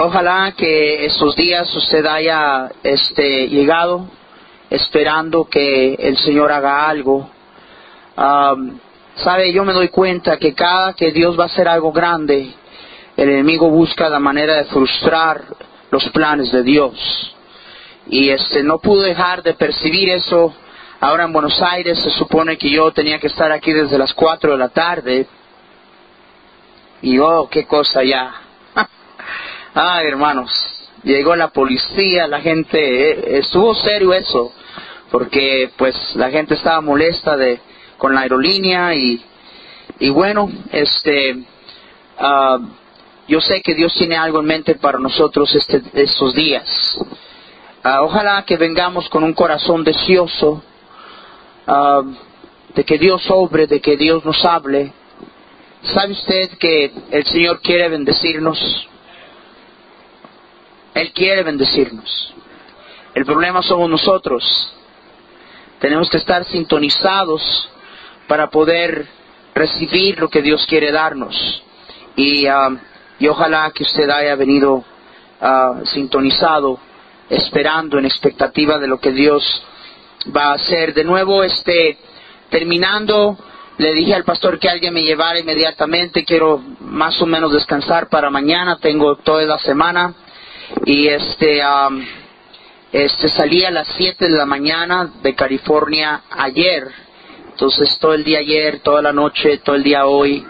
[0.00, 4.08] Ojalá que estos días usted haya este, llegado
[4.70, 7.28] esperando que el Señor haga algo.
[9.16, 12.48] Sabe, yo me doy cuenta que cada que Dios va a hacer algo grande,
[13.16, 15.42] el enemigo busca la manera de frustrar
[15.90, 17.34] los planes de Dios.
[18.06, 20.54] Y este, no pude dejar de percibir eso.
[21.00, 24.52] Ahora en Buenos Aires se supone que yo tenía que estar aquí desde las 4
[24.52, 25.26] de la tarde.
[27.02, 28.47] Y oh, qué cosa ya.
[29.74, 30.50] Ay, hermanos,
[31.02, 34.52] llegó la policía, la gente, eh, estuvo serio eso,
[35.10, 37.60] porque pues la gente estaba molesta de
[37.98, 39.22] con la aerolínea y,
[39.98, 42.58] y bueno, este, uh,
[43.26, 46.98] yo sé que Dios tiene algo en mente para nosotros este, estos días.
[47.84, 50.62] Uh, ojalá que vengamos con un corazón deseoso
[51.66, 52.14] uh,
[52.74, 54.92] de que Dios obre, de que Dios nos hable.
[55.82, 58.88] ¿Sabe usted que el Señor quiere bendecirnos?
[60.98, 62.34] Él quiere bendecirnos.
[63.14, 64.42] El problema somos nosotros.
[65.78, 67.68] Tenemos que estar sintonizados
[68.26, 69.06] para poder
[69.54, 71.62] recibir lo que Dios quiere darnos.
[72.16, 72.78] Y, um,
[73.20, 76.80] y ojalá que usted haya venido uh, sintonizado,
[77.30, 79.62] esperando en expectativa de lo que Dios
[80.36, 80.94] va a hacer.
[80.94, 81.96] De nuevo, este,
[82.50, 83.38] terminando,
[83.76, 86.24] le dije al pastor que alguien me llevara inmediatamente.
[86.24, 88.78] Quiero más o menos descansar para mañana.
[88.80, 90.12] Tengo toda la semana.
[90.84, 92.04] Y este, um,
[92.92, 96.88] este salí a las 7 de la mañana de California ayer
[97.58, 100.46] entonces todo el día ayer, toda la noche, todo el día hoy.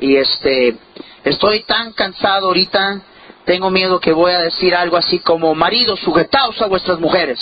[0.00, 0.76] Y este,
[1.22, 3.02] estoy tan cansado ahorita,
[3.44, 7.38] tengo miedo que voy a decir algo así como, maridos, sujetaos a vuestras mujeres.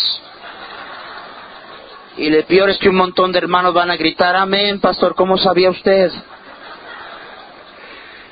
[2.18, 5.38] Y lo peor es que un montón de hermanos van a gritar, amén, pastor, ¿cómo
[5.38, 6.12] sabía usted?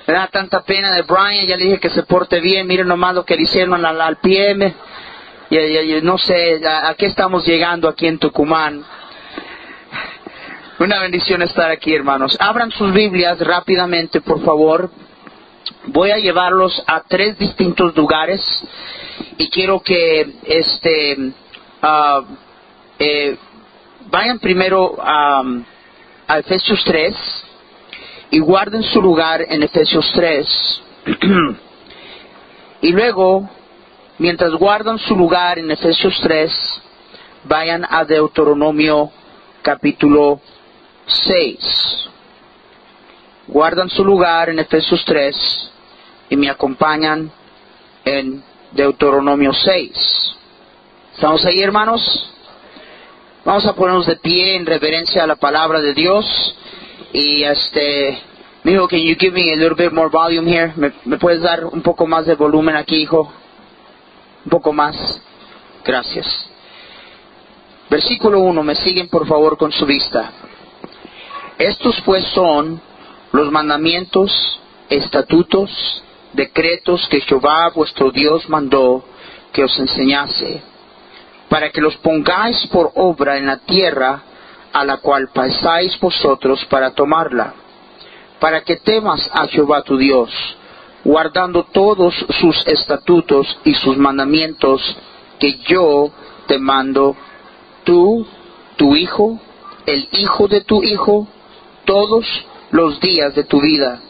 [0.06, 3.12] Me da tanta pena de Brian, ya le dije que se porte bien, miren nomás
[3.14, 4.56] lo que le hicieron al, al pie.
[5.50, 8.84] y, no sé a, qué estamos llegando aquí en Tucumán.
[10.78, 12.36] Una bendición estar aquí, hermanos.
[12.38, 14.90] Abran sus Biblias rápidamente, por favor.
[15.86, 18.40] Voy a llevarlos a tres distintos lugares
[19.38, 21.16] y quiero que este
[21.82, 22.24] uh,
[22.98, 23.36] eh,
[24.08, 25.42] vayan primero a,
[26.28, 27.45] a Efesios 3
[28.30, 30.82] y guarden su lugar en Efesios 3.
[32.82, 33.48] y luego,
[34.18, 36.82] mientras guardan su lugar en Efesios 3,
[37.44, 39.10] vayan a Deuteronomio
[39.62, 40.40] capítulo
[41.06, 42.08] 6.
[43.48, 45.70] Guardan su lugar en Efesios 3
[46.30, 47.30] y me acompañan
[48.04, 48.42] en
[48.72, 50.36] Deuteronomio 6.
[51.14, 52.30] ¿Estamos ahí, hermanos?
[53.44, 56.26] Vamos a ponernos de pie en reverencia a la palabra de Dios.
[57.12, 58.18] Y este,
[58.64, 60.72] hijo, can you give me a little bit more volume here?
[60.76, 63.32] ¿Me, ¿Me puedes dar un poco más de volumen aquí, hijo?
[64.44, 65.22] Un poco más.
[65.84, 66.50] Gracias.
[67.88, 70.32] Versículo 1, me siguen por favor con su vista.
[71.58, 72.80] Estos pues son
[73.32, 76.02] los mandamientos, estatutos,
[76.32, 79.04] decretos que Jehová vuestro Dios mandó
[79.52, 80.62] que os enseñase,
[81.48, 84.22] para que los pongáis por obra en la tierra
[84.76, 87.54] a la cual pasáis vosotros para tomarla,
[88.38, 90.30] para que temas a Jehová tu Dios,
[91.02, 94.82] guardando todos sus estatutos y sus mandamientos
[95.38, 96.10] que yo
[96.46, 97.16] te mando,
[97.84, 98.26] tú,
[98.76, 99.40] tu hijo,
[99.86, 101.26] el hijo de tu hijo,
[101.86, 102.26] todos
[102.70, 104.02] los días de tu vida,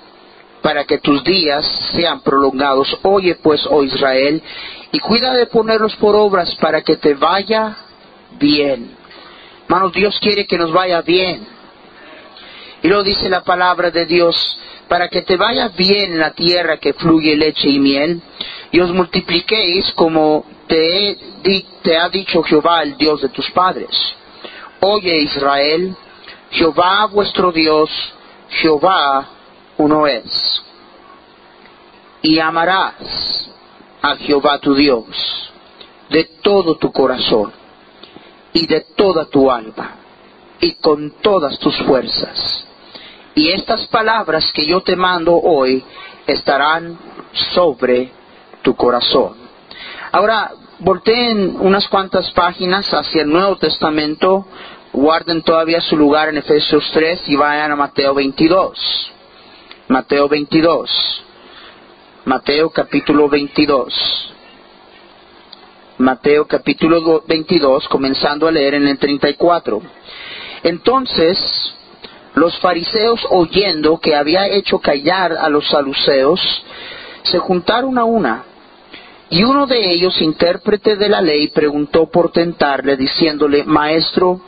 [0.63, 2.99] para que tus días sean prolongados.
[3.03, 4.43] Oye pues, oh Israel,
[4.91, 7.77] y cuida de ponerlos por obras para que te vaya
[8.37, 9.06] bien.
[9.93, 11.47] Dios quiere que nos vaya bien.
[12.83, 16.77] Y lo dice la palabra de Dios, para que te vaya bien en la tierra
[16.77, 18.23] que fluye leche y miel,
[18.71, 21.19] y os multipliquéis como te,
[21.83, 23.91] te ha dicho Jehová, el Dios de tus padres.
[24.81, 25.97] Oye Israel,
[26.51, 27.91] Jehová vuestro Dios,
[28.51, 29.29] Jehová
[29.79, 30.63] uno es.
[32.23, 33.51] Y amarás
[34.03, 35.53] a Jehová tu Dios
[36.11, 37.66] de todo tu corazón
[38.57, 39.97] y de toda tu alma
[40.61, 42.67] y con todas tus fuerzas.
[43.35, 45.85] Y estas palabras que yo te mando hoy
[46.27, 46.99] estarán
[47.55, 48.11] sobre
[48.63, 49.35] tu corazón.
[50.11, 54.47] Ahora, volteen unas cuantas páginas hacia el Nuevo Testamento
[54.91, 59.13] guarden todavía su lugar en Efesios 3 y vayan a Mateo 22.
[59.89, 61.25] Mateo 22.
[62.25, 64.36] Mateo capítulo 22.
[65.99, 69.81] Mateo capítulo 22, comenzando a leer en el 34.
[70.63, 71.39] Entonces,
[72.35, 76.39] los fariseos oyendo que había hecho callar a los saluceos,
[77.23, 78.45] se juntaron a una
[79.31, 84.43] Y uno de ellos, intérprete de la ley, preguntó por tentarle, diciéndole, Maestro,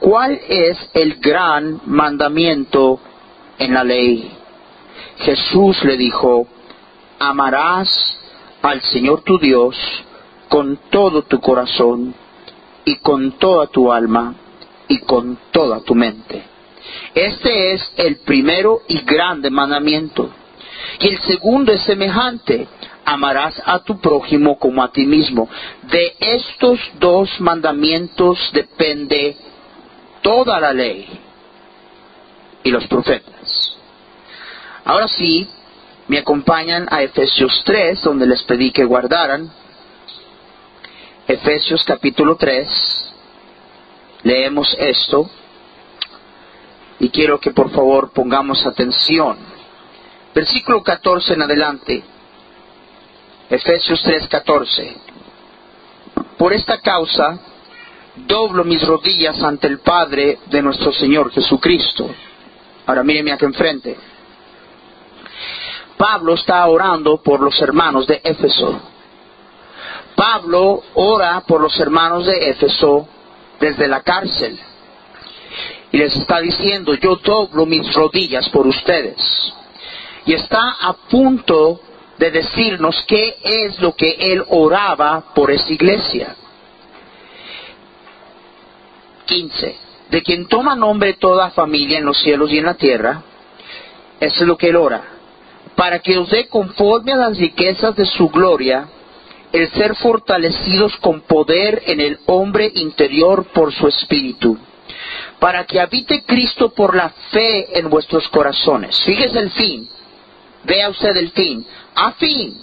[0.00, 3.00] ¿cuál es el gran mandamiento
[3.56, 4.32] en la ley?
[5.18, 6.48] Jesús le dijo,
[7.20, 8.18] amarás
[8.62, 9.76] al Señor tu Dios
[10.48, 12.14] con todo tu corazón
[12.84, 14.34] y con toda tu alma
[14.88, 16.42] y con toda tu mente.
[17.14, 20.30] Este es el primero y grande mandamiento.
[21.00, 22.66] Y el segundo es semejante,
[23.04, 25.48] amarás a tu prójimo como a ti mismo.
[25.82, 29.36] De estos dos mandamientos depende
[30.22, 31.06] toda la ley
[32.62, 33.76] y los profetas.
[34.84, 35.46] Ahora sí,
[36.08, 39.50] me acompañan a Efesios 3, donde les pedí que guardaran.
[41.28, 43.14] Efesios capítulo 3,
[44.22, 45.28] leemos esto
[46.98, 49.36] y quiero que por favor pongamos atención.
[50.34, 52.02] Versículo 14 en adelante.
[53.50, 54.96] Efesios 3:14.
[56.38, 57.38] Por esta causa
[58.16, 62.08] doblo mis rodillas ante el Padre de nuestro Señor Jesucristo.
[62.86, 63.98] Ahora míreme aquí enfrente.
[65.98, 68.80] Pablo está orando por los hermanos de Éfeso.
[70.18, 73.06] Pablo ora por los hermanos de Éfeso
[73.60, 74.58] desde la cárcel.
[75.92, 79.16] Y les está diciendo, yo doblo mis rodillas por ustedes.
[80.26, 81.80] Y está a punto
[82.18, 86.34] de decirnos qué es lo que él oraba por esa iglesia.
[89.24, 89.78] 15.
[90.10, 93.22] De quien toma nombre toda familia en los cielos y en la tierra,
[94.18, 95.00] es lo que él ora,
[95.76, 98.88] para que os dé conforme a las riquezas de su gloria
[99.52, 104.58] el ser fortalecidos con poder en el hombre interior por su espíritu,
[105.38, 109.00] para que habite Cristo por la fe en vuestros corazones.
[109.04, 109.88] Fíjese el fin,
[110.64, 112.56] vea usted el fin, a fin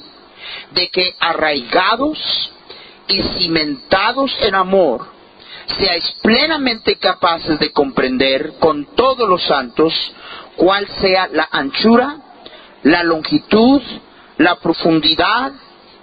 [0.71, 2.51] de que arraigados
[3.07, 5.07] y cimentados en amor,
[5.77, 9.93] seáis plenamente capaces de comprender con todos los santos
[10.55, 12.17] cuál sea la anchura,
[12.83, 13.81] la longitud,
[14.37, 15.53] la profundidad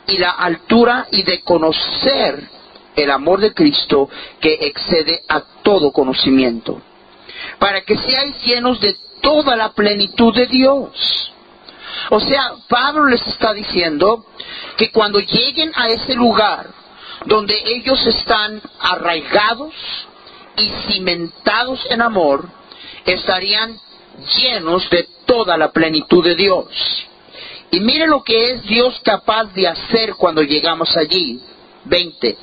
[0.06, 2.48] y la altura y de conocer
[2.96, 4.08] el amor de Cristo
[4.40, 6.80] que excede a todo conocimiento,
[7.58, 11.32] para que seáis llenos de toda la plenitud de Dios.
[12.10, 14.26] O sea, Pablo les está diciendo
[14.76, 16.66] que cuando lleguen a ese lugar
[17.26, 19.72] donde ellos están arraigados
[20.56, 22.48] y cimentados en amor,
[23.06, 23.78] estarían
[24.36, 26.68] llenos de toda la plenitud de Dios.
[27.72, 31.40] Y mire lo que es Dios capaz de hacer cuando llegamos allí.
[31.86, 32.36] 20.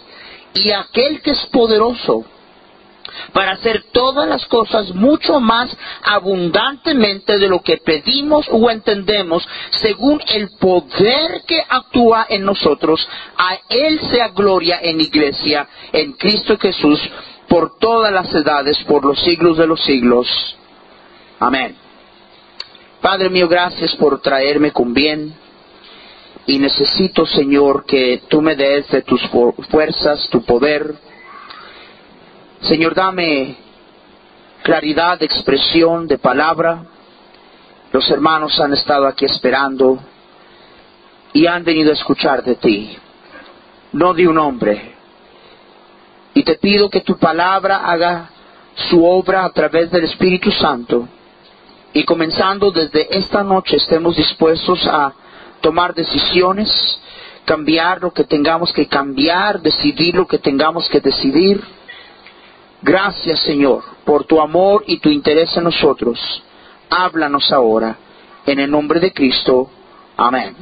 [0.55, 2.25] Y aquel que es poderoso
[3.31, 5.69] para hacer todas las cosas mucho más
[6.03, 13.07] abundantemente de lo que pedimos o entendemos, según el poder que actúa en nosotros.
[13.37, 16.99] A Él sea gloria en iglesia, en Cristo Jesús,
[17.47, 20.27] por todas las edades, por los siglos de los siglos.
[21.39, 21.88] Amén.
[23.01, 25.33] Padre mío, gracias por traerme con bien.
[26.45, 29.21] Y necesito, Señor, que tú me des de tus
[29.69, 30.95] fuerzas, tu poder,
[32.61, 33.55] Señor, dame
[34.63, 36.83] claridad de expresión, de palabra.
[37.93, 39.99] Los hermanos han estado aquí esperando
[41.31, 42.97] y han venido a escuchar de ti,
[43.93, 44.95] no de un hombre.
[46.33, 48.29] Y te pido que tu palabra haga
[48.89, 51.07] su obra a través del Espíritu Santo
[51.93, 55.13] y comenzando desde esta noche estemos dispuestos a
[55.61, 56.69] tomar decisiones,
[57.45, 61.61] cambiar lo que tengamos que cambiar, decidir lo que tengamos que decidir
[62.81, 66.43] Gracias Señor por tu amor y tu interés en nosotros.
[66.89, 67.97] Háblanos ahora.
[68.45, 69.69] En el nombre de Cristo.
[70.15, 70.55] Amén.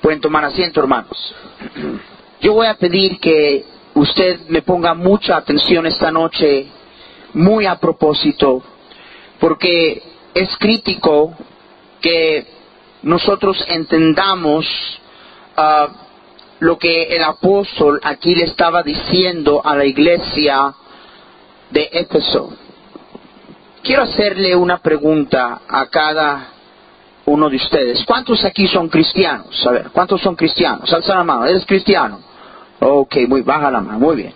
[0.00, 1.34] Pueden tomar asiento, hermanos.
[2.40, 6.66] Yo voy a pedir que usted me ponga mucha atención esta noche,
[7.32, 8.62] muy a propósito,
[9.38, 10.02] porque
[10.34, 11.34] es crítico
[12.00, 12.46] que
[13.02, 14.66] nosotros entendamos
[15.56, 15.88] ah,
[16.60, 20.74] lo que el apóstol aquí le estaba diciendo a la iglesia
[21.70, 22.52] de Éfeso.
[23.82, 26.48] Quiero hacerle una pregunta a cada
[27.26, 28.04] uno de ustedes.
[28.04, 29.66] ¿Cuántos aquí son cristianos?
[29.66, 30.92] A ver, ¿cuántos son cristianos?
[30.92, 32.20] Alza la mano, ¿eres cristiano?
[32.80, 34.34] Ok, muy baja la mano, muy bien.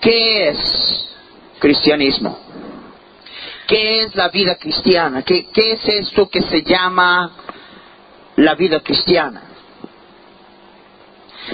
[0.00, 0.58] ¿Qué es
[1.58, 2.47] cristianismo?
[3.68, 5.22] ¿Qué es la vida cristiana?
[5.22, 7.30] ¿Qué, es esto que se llama
[8.36, 9.42] la vida cristiana?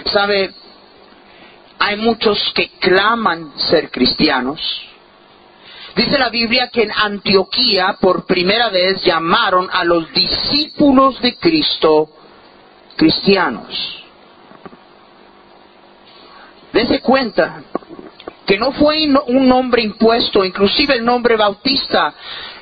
[0.07, 0.55] ¿Sabe?
[1.77, 4.61] hay muchos que claman ser cristianos.
[5.97, 12.09] Dice la Biblia que en Antioquía por primera vez llamaron a los discípulos de Cristo
[12.97, 14.05] cristianos.
[16.73, 17.65] Dese cuenta
[18.47, 22.15] que no fue un nombre impuesto, inclusive el nombre bautista.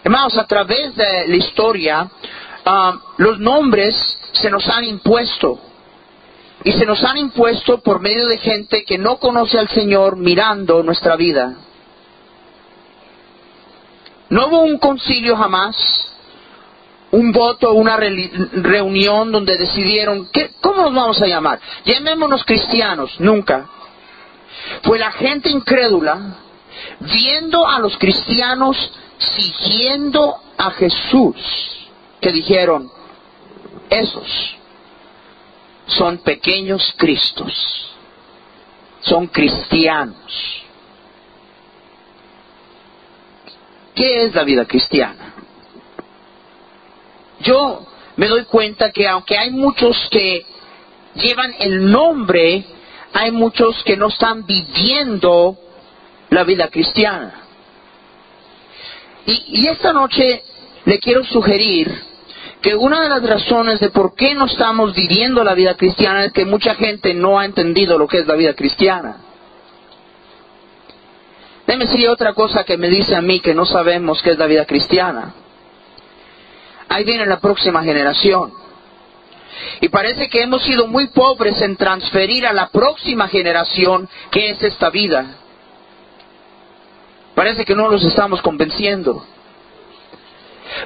[0.02, 2.10] Hermanos, a través de la historia,
[2.64, 5.58] ah, los nombres se nos han impuesto.
[6.64, 10.82] Y se nos han impuesto por medio de gente que no conoce al Señor mirando
[10.82, 11.56] nuestra vida.
[14.28, 15.76] No hubo un concilio jamás,
[17.10, 21.60] un voto, una reunión donde decidieron, ¿qué, ¿cómo nos vamos a llamar?
[21.84, 23.68] Llamémonos cristianos, nunca.
[24.82, 26.36] Fue la gente incrédula
[27.00, 28.76] viendo a los cristianos
[29.18, 31.36] siguiendo a Jesús
[32.20, 32.90] que dijeron,
[33.90, 34.56] esos
[35.86, 37.90] son pequeños Cristos,
[39.00, 40.62] son cristianos.
[43.94, 45.34] ¿Qué es la vida cristiana?
[47.40, 50.46] Yo me doy cuenta que aunque hay muchos que
[51.14, 52.64] llevan el nombre,
[53.12, 55.56] hay muchos que no están viviendo
[56.30, 57.34] la vida cristiana.
[59.26, 60.42] Y, esta noche
[60.84, 61.92] le quiero sugerir
[62.60, 66.32] que una de las razones de por qué no estamos viviendo la vida cristiana es
[66.32, 69.18] que mucha gente no ha entendido lo que es la vida cristiana.
[71.66, 74.46] Déjeme decir otra cosa que me dice a mí que no sabemos qué es la
[74.46, 75.34] vida cristiana.
[76.88, 78.61] Ahí viene la próxima generación.
[79.80, 84.62] Y parece que hemos sido muy pobres en transferir a la próxima generación qué es
[84.62, 85.36] esta vida.
[87.34, 89.24] Parece que no los estamos convenciendo.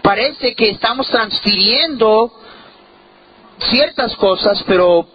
[0.03, 2.33] Parece que estamos transfiriendo
[3.59, 5.07] ciertas cosas, pero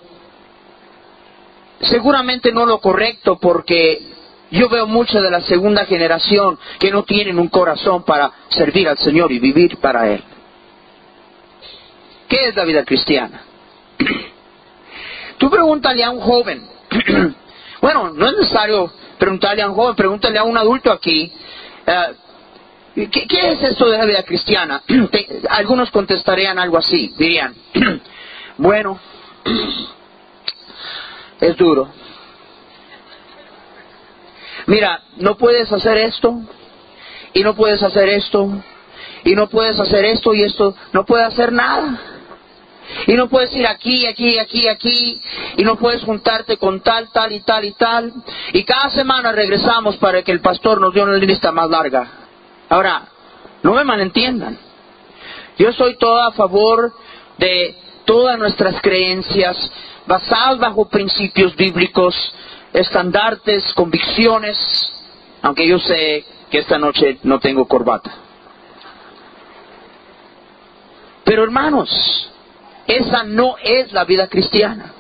[1.82, 4.02] seguramente no lo correcto porque
[4.52, 8.98] yo veo mucha de la segunda generación que no tienen un corazón para servir al
[8.98, 10.24] Señor y vivir para Él.
[12.28, 13.44] ¿Qué es la vida cristiana?
[15.38, 16.68] Tú pregúntale a un joven.
[17.82, 21.32] bueno, no es necesario preguntarle a un joven, pregúntale a un adulto aquí.
[21.86, 22.16] Eh,
[22.94, 24.84] ¿Qué, es esto de la vida cristiana?
[25.50, 27.56] algunos contestarían algo así, dirían,
[28.58, 29.00] bueno,
[31.40, 31.90] es duro.
[34.68, 36.42] Mira, no puedes hacer esto,
[37.34, 38.52] y no puedes hacer esto,
[39.24, 42.00] y no puedes hacer esto y esto, no puedes hacer nada.
[43.08, 45.22] Y no puedes ir aquí, aquí, aquí, aquí,
[45.58, 48.14] y no puedes juntarte con tal, tal y tal y tal.
[48.54, 52.08] Y cada semana regresamos para que el pastor nos dé una lista más larga.
[52.70, 53.08] Ahora,
[53.64, 54.58] no me malentiendan.
[55.58, 56.94] Yo soy todo a favor
[57.38, 59.72] de todas nuestras creencias
[60.06, 62.16] basadas bajo principios bíblicos,
[62.74, 64.58] estandartes, convicciones,
[65.42, 68.12] aunque yo sé que esta noche no tengo corbata.
[71.24, 72.31] Pero hermanos,
[72.98, 74.94] esa no es la vida cristiana.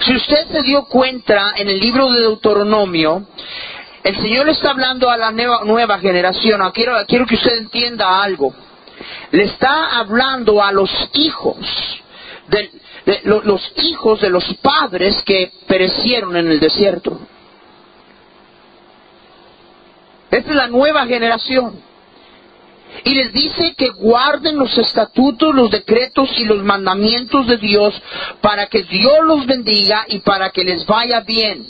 [0.00, 3.26] Si usted se dio cuenta en el libro de Deuteronomio,
[4.02, 6.60] el Señor está hablando a la nueva, generación.
[6.60, 8.52] Ah, quiero, que usted entienda algo.
[9.30, 11.56] Le está hablando a los hijos,
[12.48, 12.70] de,
[13.24, 17.18] los hijos de los padres que perecieron en el desierto.
[20.30, 21.91] Esta es la nueva generación.
[23.04, 28.00] Y les dice que guarden los estatutos, los decretos y los mandamientos de Dios
[28.40, 31.66] para que Dios los bendiga y para que les vaya bien.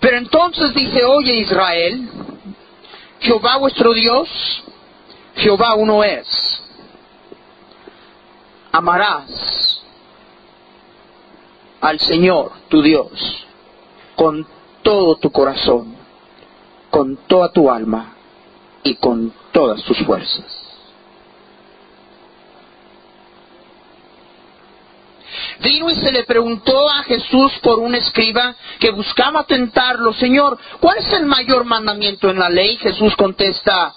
[0.00, 2.08] Pero entonces dice, oye Israel,
[3.20, 4.28] Jehová vuestro Dios,
[5.34, 6.26] Jehová uno es.
[8.70, 9.82] Amarás
[11.80, 13.10] al Señor, tu Dios,
[14.14, 14.46] con
[14.82, 15.96] todo tu corazón,
[16.90, 18.17] con toda tu alma
[18.82, 20.44] y con todas tus fuerzas.
[25.60, 30.98] Vino y se le preguntó a Jesús por un escriba que buscaba tentarlo, Señor, ¿cuál
[30.98, 32.76] es el mayor mandamiento en la ley?
[32.76, 33.92] Jesús contesta,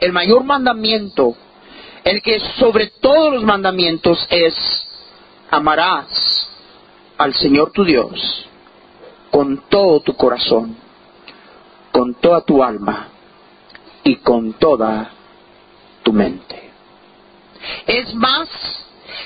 [0.00, 1.36] el mayor mandamiento,
[2.04, 4.54] el que sobre todos los mandamientos es,
[5.50, 6.48] amarás
[7.18, 8.46] al Señor tu Dios
[9.30, 10.74] con todo tu corazón,
[11.92, 13.08] con toda tu alma
[14.08, 15.10] y con toda
[16.02, 16.70] tu mente.
[17.86, 18.48] Es más,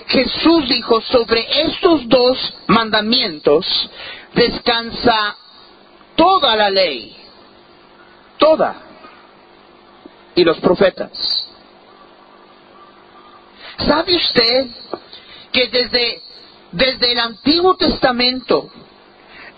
[0.09, 3.65] Jesús dijo, sobre estos dos mandamientos
[4.35, 5.37] descansa
[6.17, 7.17] toda la ley,
[8.39, 8.75] toda,
[10.35, 11.47] y los profetas.
[13.87, 14.67] ¿Sabe usted
[15.53, 16.23] que desde,
[16.73, 18.69] desde el Antiguo Testamento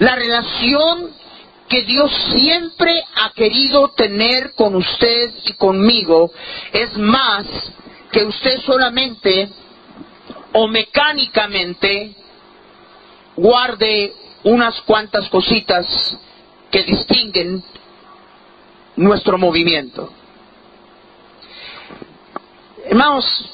[0.00, 1.14] la relación
[1.74, 6.30] que Dios siempre ha querido tener con usted y conmigo
[6.72, 7.46] es más
[8.12, 9.48] que usted solamente
[10.52, 12.14] o mecánicamente
[13.34, 14.14] guarde
[14.44, 16.16] unas cuantas cositas
[16.70, 17.60] que distinguen
[18.94, 20.12] nuestro movimiento.
[22.84, 23.50] Hermanos,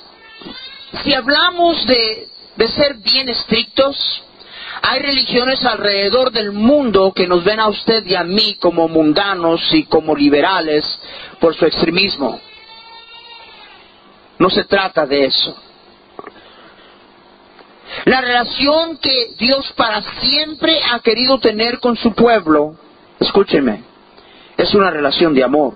[1.02, 4.24] si hablamos de, de ser bien estrictos,
[4.82, 9.60] hay religiones alrededor del mundo que nos ven a usted y a mí como mundanos
[9.72, 10.84] y como liberales
[11.38, 12.40] por su extremismo.
[14.38, 15.56] No se trata de eso.
[18.04, 22.76] La relación que Dios para siempre ha querido tener con su pueblo,
[23.18, 23.82] escúcheme,
[24.56, 25.74] es una relación de amor.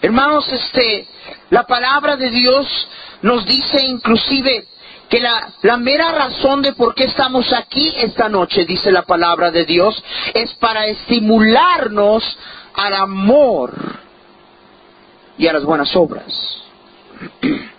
[0.00, 1.06] Hermanos, este,
[1.50, 2.88] la palabra de Dios
[3.22, 4.66] nos dice inclusive
[5.08, 9.50] que la, la, mera razón de por qué estamos aquí esta noche, dice la palabra
[9.50, 10.02] de Dios,
[10.34, 12.38] es para estimularnos
[12.74, 13.72] al amor
[15.36, 16.62] y a las buenas obras.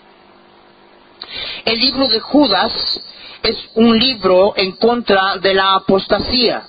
[1.65, 3.01] El libro de Judas
[3.41, 6.63] es un libro en contra de la apostasía.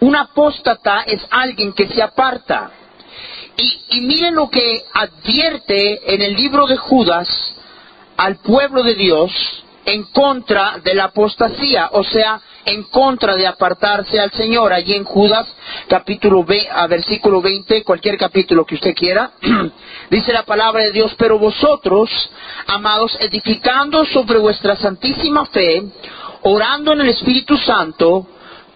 [0.00, 2.70] Un apóstata es alguien que se aparta.
[3.56, 7.54] Y, y miren lo que advierte en el libro de Judas
[8.16, 14.18] al pueblo de Dios en contra de la apostasía, o sea, en contra de apartarse
[14.18, 14.72] al Señor.
[14.72, 15.46] Allí en Judas,
[15.88, 19.32] capítulo a versículo 20, cualquier capítulo que usted quiera,
[20.10, 22.10] dice la palabra de Dios, pero vosotros,
[22.66, 25.82] amados, edificando sobre vuestra santísima fe,
[26.42, 28.26] orando en el Espíritu Santo,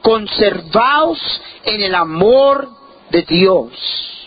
[0.02, 1.18] conservaos
[1.64, 2.68] en el amor
[3.11, 4.18] de Dios.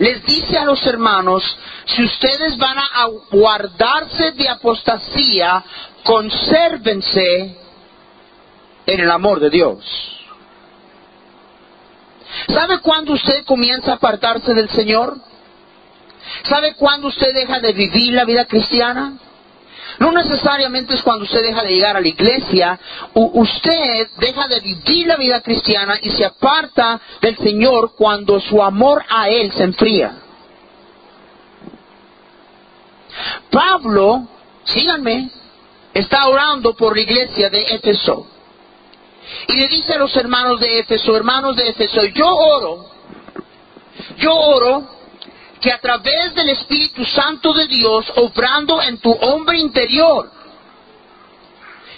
[0.00, 1.44] Les dice a los hermanos,
[1.84, 5.62] si ustedes van a guardarse de apostasía,
[6.02, 7.54] consérvense
[8.86, 9.84] en el amor de Dios.
[12.48, 15.18] ¿Sabe cuándo usted comienza a apartarse del Señor?
[16.44, 19.18] ¿Sabe cuándo usted deja de vivir la vida cristiana?
[20.00, 22.80] No necesariamente es cuando usted deja de llegar a la iglesia,
[23.12, 29.04] usted deja de vivir la vida cristiana y se aparta del Señor cuando su amor
[29.10, 30.16] a Él se enfría.
[33.50, 34.26] Pablo,
[34.64, 35.30] síganme,
[35.92, 38.26] está orando por la iglesia de Éfeso.
[39.48, 42.86] Y le dice a los hermanos de Éfeso, hermanos de Éfeso, yo oro,
[44.16, 44.99] yo oro
[45.60, 50.30] que a través del Espíritu Santo de Dios, obrando en tu hombre interior,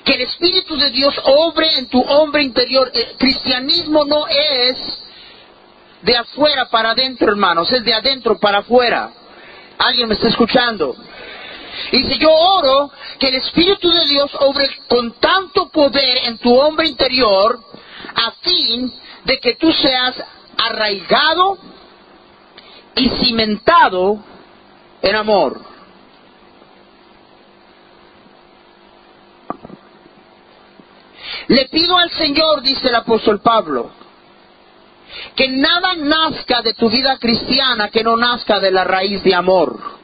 [0.05, 2.91] que el Espíritu de Dios obre en tu hombre interior.
[2.93, 4.99] El cristianismo no es
[6.03, 9.11] de afuera para adentro, hermanos, es de adentro para afuera.
[9.79, 10.97] ¿Alguien me está escuchando?
[11.93, 16.53] Y si yo oro que el Espíritu de Dios obre con tanto poder en tu
[16.59, 17.61] hombre interior,
[18.15, 18.93] a fin
[19.25, 20.17] de que tú seas
[20.59, 21.59] arraigado
[22.97, 24.19] y cimentado
[25.01, 25.61] en amor.
[31.49, 33.91] Le pido al Señor, dice el apóstol Pablo,
[35.35, 40.02] que nada nazca de tu vida cristiana que no nazca de la raíz de amor.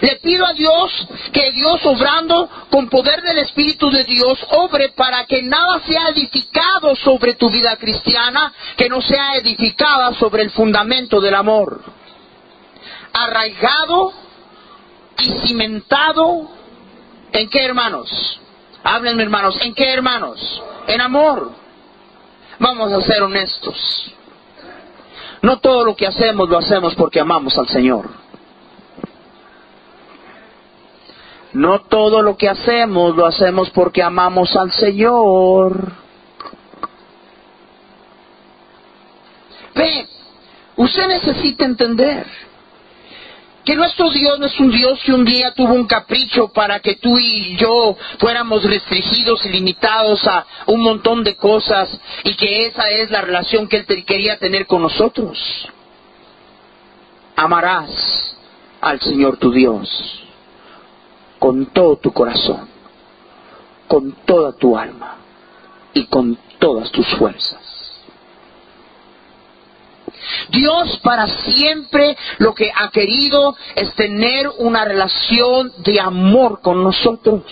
[0.00, 5.26] Le pido a Dios que Dios obrando con poder del Espíritu de Dios obre para
[5.26, 11.20] que nada sea edificado sobre tu vida cristiana que no sea edificada sobre el fundamento
[11.20, 11.82] del amor.
[13.12, 14.12] Arraigado
[15.18, 16.50] y cimentado
[17.32, 18.40] en qué hermanos?
[18.82, 20.62] Háblenme hermanos, ¿en qué hermanos?
[20.86, 21.52] En amor.
[22.58, 24.12] Vamos a ser honestos.
[25.42, 28.23] No todo lo que hacemos lo hacemos porque amamos al Señor.
[31.54, 35.92] No todo lo que hacemos lo hacemos porque amamos al Señor.
[39.72, 40.08] Ve,
[40.76, 42.26] usted necesita entender
[43.64, 46.96] que nuestro Dios no es un Dios que un día tuvo un capricho para que
[46.96, 51.88] tú y yo fuéramos restringidos y limitados a un montón de cosas
[52.24, 55.38] y que esa es la relación que Él quería tener con nosotros.
[57.36, 58.36] Amarás
[58.80, 60.23] al Señor tu Dios
[61.44, 62.66] con todo tu corazón,
[63.86, 65.18] con toda tu alma
[65.92, 67.60] y con todas tus fuerzas.
[70.48, 77.42] Dios para siempre lo que ha querido es tener una relación de amor con nosotros.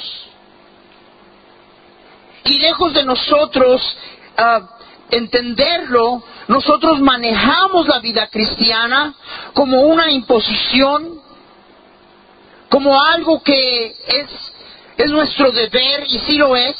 [2.44, 3.96] Y lejos de nosotros
[4.38, 4.64] uh,
[5.10, 9.14] entenderlo, nosotros manejamos la vida cristiana
[9.52, 11.20] como una imposición,
[12.72, 14.30] como algo que es,
[14.96, 16.74] es nuestro deber y sí lo es.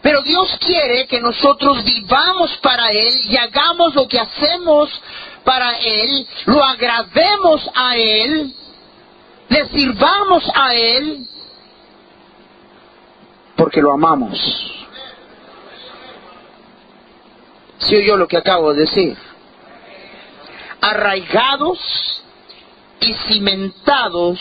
[0.00, 4.88] Pero Dios quiere que nosotros vivamos para Él y hagamos lo que hacemos
[5.42, 8.54] para Él, lo agrademos a Él
[9.48, 11.26] le sirvamos a Él
[13.56, 14.38] porque lo amamos.
[17.78, 19.16] ¿Sí oyó lo que acabo de decir?
[20.80, 22.22] Arraigados
[23.00, 24.38] y cimentados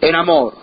[0.00, 0.56] en amor.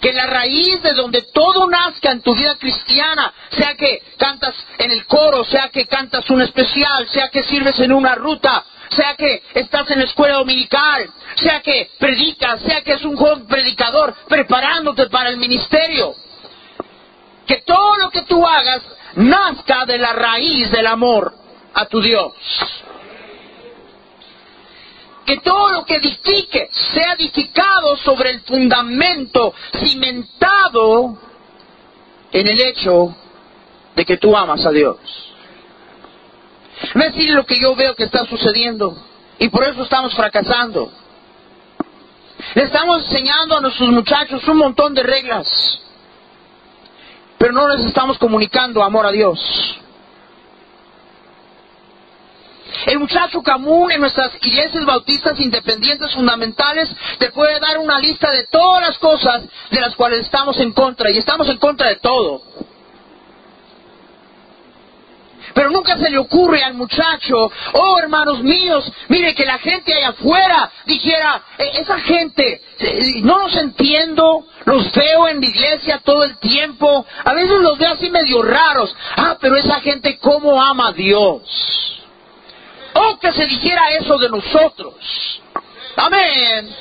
[0.00, 4.92] Que la raíz de donde todo nazca en tu vida cristiana, sea que cantas en
[4.92, 9.42] el coro, sea que cantas un especial, sea que sirves en una ruta, sea que
[9.54, 15.08] estás en la escuela dominical, sea que predicas, sea que es un joven predicador preparándote
[15.08, 16.14] para el ministerio.
[17.44, 18.82] Que todo lo que tú hagas
[19.16, 21.34] nazca de la raíz del amor
[21.74, 22.32] a tu Dios.
[25.28, 31.18] Que todo lo que edifique sea edificado sobre el fundamento cimentado
[32.32, 33.14] en el hecho
[33.94, 34.96] de que tú amas a Dios.
[36.80, 38.96] Es decir lo que yo veo que está sucediendo
[39.38, 40.90] y por eso estamos fracasando.
[42.54, 45.46] Le estamos enseñando a nuestros muchachos un montón de reglas,
[47.36, 49.38] pero no les estamos comunicando amor a Dios.
[52.86, 56.88] El muchacho común en nuestras iglesias bautistas independientes fundamentales
[57.18, 61.10] te puede dar una lista de todas las cosas de las cuales estamos en contra
[61.10, 62.42] y estamos en contra de todo.
[65.54, 70.10] Pero nunca se le ocurre al muchacho, oh hermanos míos, mire que la gente allá
[70.10, 76.24] afuera dijera, e, esa gente, e, no los entiendo, los veo en la iglesia todo
[76.24, 80.88] el tiempo, a veces los veo así medio raros, ah, pero esa gente cómo ama
[80.88, 81.97] a Dios.
[82.94, 84.94] Oh, que se dijera eso de nosotros.
[85.96, 86.74] Amén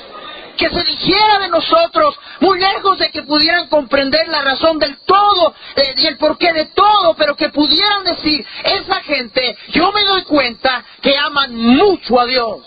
[0.58, 5.54] que se dijera de nosotros, muy lejos de que pudieran comprender la razón del todo
[5.76, 10.24] eh, y el porqué de todo, pero que pudieran decir, esa gente, yo me doy
[10.24, 12.66] cuenta que aman mucho a Dios.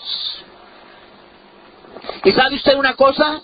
[2.25, 3.43] ¿Y sabe usted una cosa?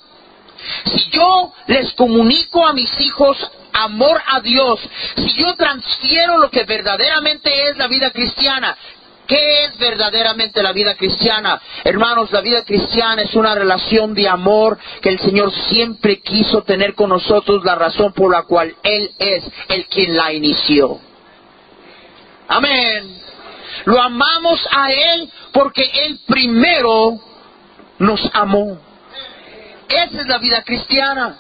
[0.84, 3.36] Si yo les comunico a mis hijos
[3.72, 4.80] amor a Dios,
[5.16, 8.76] si yo transfiero lo que verdaderamente es la vida cristiana,
[9.26, 11.60] ¿Qué es verdaderamente la vida cristiana?
[11.84, 16.94] Hermanos, la vida cristiana es una relación de amor que el Señor siempre quiso tener
[16.94, 21.00] con nosotros, la razón por la cual Él es el quien la inició.
[22.48, 23.20] Amén.
[23.84, 27.18] Lo amamos a Él porque Él primero
[27.98, 28.78] nos amó.
[29.88, 31.36] Esa es la vida cristiana.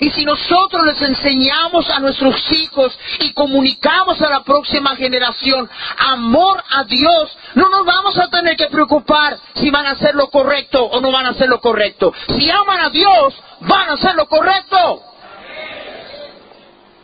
[0.00, 6.62] Y si nosotros les enseñamos a nuestros hijos y comunicamos a la próxima generación amor
[6.70, 10.82] a Dios, no nos vamos a tener que preocupar si van a hacer lo correcto
[10.82, 12.12] o no van a hacer lo correcto.
[12.28, 15.02] Si aman a Dios, van a hacer lo correcto.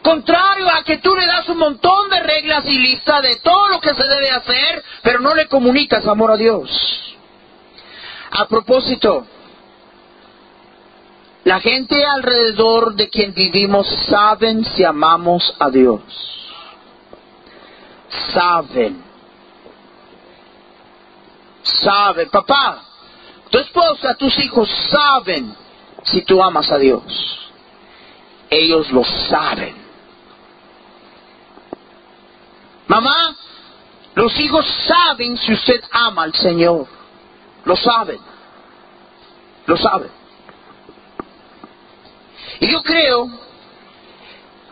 [0.03, 3.81] Contrario a que tú le das un montón de reglas y lista de todo lo
[3.81, 7.16] que se debe hacer, pero no le comunicas amor a Dios.
[8.31, 9.27] A propósito,
[11.44, 16.03] la gente alrededor de quien vivimos saben si amamos a Dios.
[18.33, 19.03] Saben.
[21.62, 22.29] Saben.
[22.31, 22.83] Papá,
[23.51, 25.55] tu esposa, tus hijos saben
[26.05, 27.51] si tú amas a Dios.
[28.51, 29.77] Ellos lo saben.
[32.88, 33.37] Mamá,
[34.14, 36.87] los hijos saben si usted ama al Señor.
[37.64, 38.18] Lo saben.
[39.66, 40.17] Lo saben.
[42.61, 43.29] Y yo creo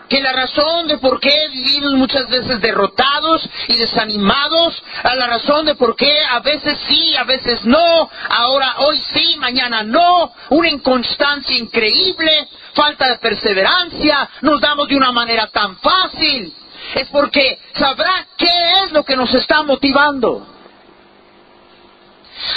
[0.09, 5.67] que la razón de por qué vivimos muchas veces derrotados y desanimados, a la razón
[5.67, 10.69] de por qué a veces sí, a veces no, ahora hoy sí, mañana no, una
[10.69, 16.55] inconstancia increíble, falta de perseverancia, nos damos de una manera tan fácil,
[16.95, 20.47] es porque sabrá qué es lo que nos está motivando.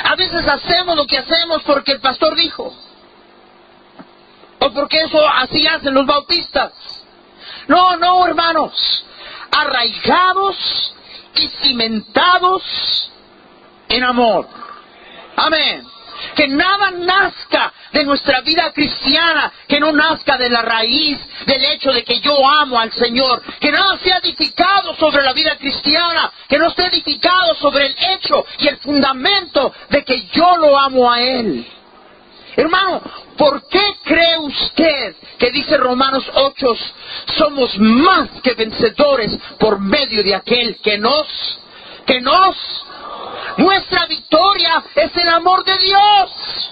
[0.03, 2.75] A veces hacemos lo que hacemos porque el pastor dijo
[4.59, 6.73] o porque eso así hacen los bautistas.
[7.67, 9.05] No, no, hermanos,
[9.51, 10.93] arraigados
[11.35, 13.11] y cimentados
[13.87, 14.47] en amor.
[15.35, 15.83] Amén.
[16.35, 21.93] Que nada nazca de nuestra vida cristiana, que no nazca de la raíz del hecho
[21.93, 26.57] de que yo amo al Señor, que nada sea edificado sobre la vida cristiana, que
[26.57, 31.21] no esté edificado sobre el hecho y el fundamento de que yo lo amo a
[31.21, 31.65] Él.
[32.59, 33.01] Hermano,
[33.37, 36.75] ¿por qué cree usted que dice Romanos 8,
[37.37, 41.25] somos más que vencedores por medio de aquel que nos,
[42.05, 42.57] que nos,
[43.55, 46.71] nuestra victoria es el amor de Dios?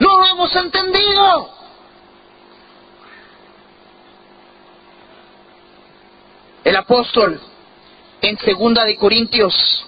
[0.00, 1.50] No lo hemos entendido.
[6.62, 7.40] El apóstol
[8.20, 9.87] en segunda de Corintios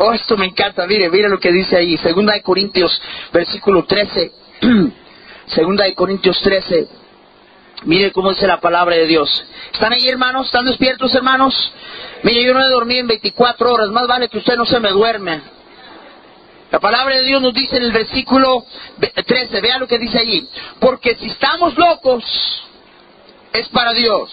[0.00, 0.86] Oh, esto me encanta.
[0.86, 1.96] Mire, mire lo que dice ahí.
[1.96, 3.00] Segunda de Corintios,
[3.32, 4.32] versículo 13.
[5.46, 6.88] Segunda de Corintios 13.
[7.82, 9.44] Mire cómo dice la palabra de Dios.
[9.72, 10.46] ¿Están ahí, hermanos?
[10.46, 11.72] ¿Están despiertos, hermanos?
[12.22, 13.88] Mire, yo no he dormido en 24 horas.
[13.88, 15.40] Más vale que usted no se me duerme.
[16.70, 18.64] La palabra de Dios nos dice en el versículo
[19.00, 20.48] 13, vea lo que dice allí.
[20.78, 22.22] Porque si estamos locos,
[23.52, 24.30] es para Dios.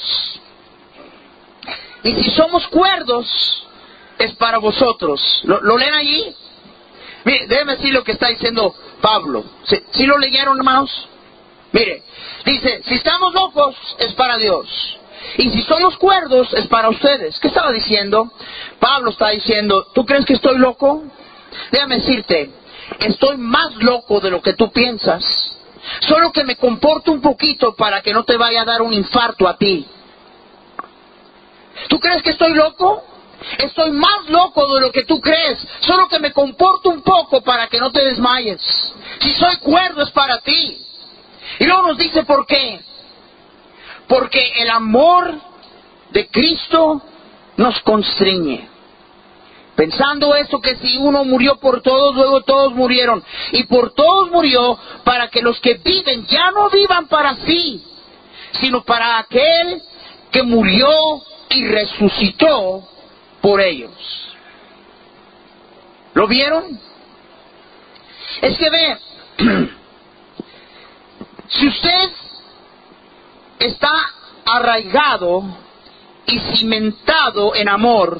[2.03, 3.64] Y si somos cuerdos,
[4.19, 5.41] es para vosotros.
[5.43, 6.35] ¿Lo, leen allí?
[7.23, 9.43] Mire, déjeme decir lo que está diciendo Pablo.
[9.91, 11.09] ¿Sí, lo leyeron, hermanos?
[11.71, 12.03] Mire,
[12.45, 14.67] dice, si estamos locos, es para Dios.
[15.37, 17.39] Y si somos cuerdos, es para ustedes.
[17.39, 18.31] ¿Qué estaba diciendo?
[18.79, 21.03] Pablo está diciendo, ¿tú crees que estoy loco?
[21.71, 22.51] Déjame decirte,
[22.99, 25.23] estoy más loco de lo que tú piensas.
[26.01, 29.47] Solo que me comporto un poquito para que no te vaya a dar un infarto
[29.47, 29.85] a ti.
[31.89, 33.03] ¿Tú crees que estoy loco?
[33.57, 35.65] Estoy más loco de lo que tú crees.
[35.81, 38.61] Solo que me comporto un poco para que no te desmayes.
[39.19, 40.81] Si soy cuerdo es para ti.
[41.59, 42.81] Y luego nos dice por qué.
[44.07, 45.33] Porque el amor
[46.11, 47.01] de Cristo
[47.57, 48.69] nos constriñe.
[49.75, 53.23] Pensando esto que si uno murió por todos, luego todos murieron.
[53.51, 57.83] Y por todos murió para que los que viven ya no vivan para sí,
[58.61, 59.81] sino para aquel
[60.31, 60.89] que murió
[61.49, 62.87] y resucitó
[63.45, 63.91] por ellos.
[66.15, 66.79] ¿Lo vieron?
[68.41, 68.97] Es que ve,
[71.49, 72.09] si usted
[73.59, 73.93] está
[74.47, 75.43] arraigado
[76.25, 78.19] y cimentado en amor,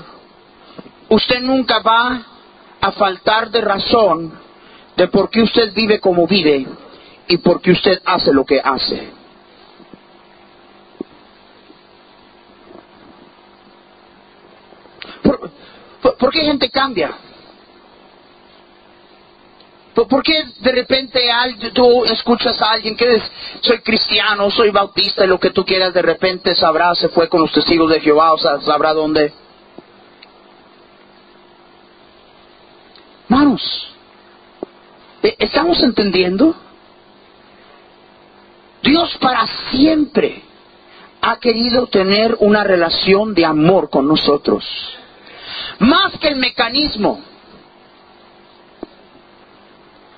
[1.09, 2.21] usted nunca va
[2.79, 4.31] a faltar de razón
[4.95, 6.67] de por qué usted vive como vive
[7.27, 9.09] y por qué usted hace lo que hace.
[15.25, 17.11] ¿Por, qué gente cambia?
[19.93, 21.21] ¿Por, qué de repente
[21.73, 23.23] tú escuchas a alguien que es,
[23.61, 27.41] soy cristiano, soy bautista y lo que tú quieras, de repente sabrá, se fue con
[27.41, 29.33] los testigos de Jehová, o sea, sabrá dónde?
[33.27, 33.87] Manos,
[35.23, 36.55] ¿e-, ¿estamos entendiendo?
[38.83, 40.43] Dios para siempre
[41.21, 44.63] ha querido tener una relación de amor con nosotros
[45.79, 47.21] más que el mecanismo,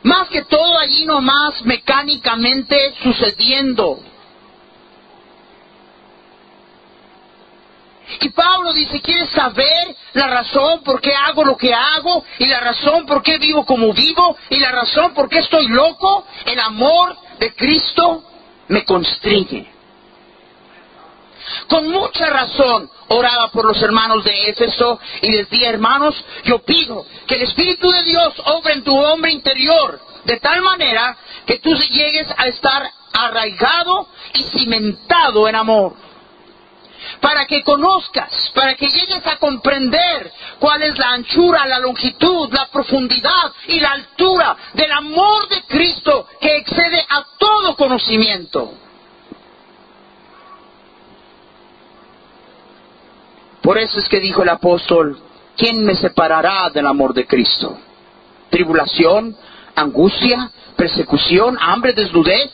[0.03, 3.99] más que todo allí nomás mecánicamente sucediendo.
[8.21, 12.23] Y Pablo dice, ¿quieres saber la razón por qué hago lo que hago?
[12.39, 14.37] Y la razón por qué vivo como vivo?
[14.49, 16.25] Y la razón por qué estoy loco?
[16.45, 18.23] El amor de Cristo
[18.69, 19.76] me constriñe.
[21.67, 27.35] Con mucha razón oraba por los hermanos de Éfeso y decía, hermanos, yo pido que
[27.35, 32.27] el Espíritu de Dios obre en tu hombre interior de tal manera que tú llegues
[32.37, 35.95] a estar arraigado y cimentado en amor.
[37.21, 42.67] Para que conozcas, para que llegues a comprender cuál es la anchura, la longitud, la
[42.67, 48.73] profundidad y la altura del amor de Cristo que excede a todo conocimiento
[53.67, 55.19] Por eso es que dijo el apóstol,
[55.57, 57.77] ¿quién me separará del amor de Cristo?
[58.49, 59.35] ¿Tribulación,
[59.75, 62.49] angustia, persecución, hambre, desnudez?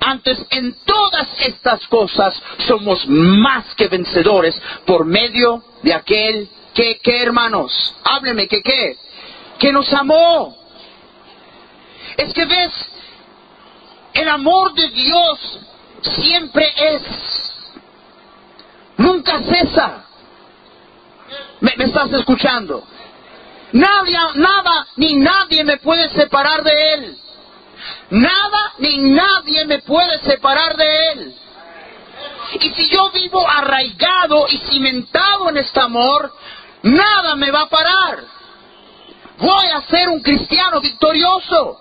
[0.00, 2.34] Antes, en todas estas cosas
[2.66, 7.94] somos más que vencedores por medio de aquel que, ¿qué hermanos?
[8.02, 8.96] Hábleme, que qué?
[9.60, 10.52] Que nos amó.
[12.16, 12.72] Es que ves,
[14.14, 15.60] el amor de Dios
[16.02, 17.51] siempre es
[19.02, 20.04] Nunca cesa.
[21.60, 22.84] ¿Me, estás escuchando?
[23.72, 27.18] Nadie, nada ni nadie me puede separar de Él.
[28.10, 31.34] Nada ni nadie me puede separar de Él.
[32.60, 36.32] Y si yo vivo arraigado y cimentado en este amor,
[36.82, 38.18] nada me va a parar.
[39.38, 41.80] Voy a ser un cristiano victorioso.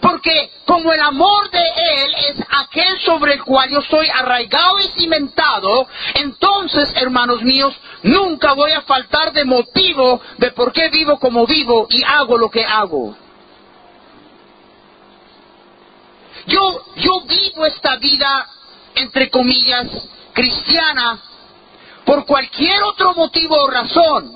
[0.00, 4.88] Porque como el amor de Él es aquel sobre el cual yo estoy arraigado y
[4.98, 11.46] cimentado, entonces, hermanos míos, nunca voy a faltar de motivo de por qué vivo como
[11.46, 13.14] vivo y hago lo que hago.
[16.46, 18.48] Yo, yo vivo esta vida,
[18.94, 19.86] entre comillas,
[20.32, 21.20] cristiana,
[22.04, 24.32] por cualquier otro motivo o razón,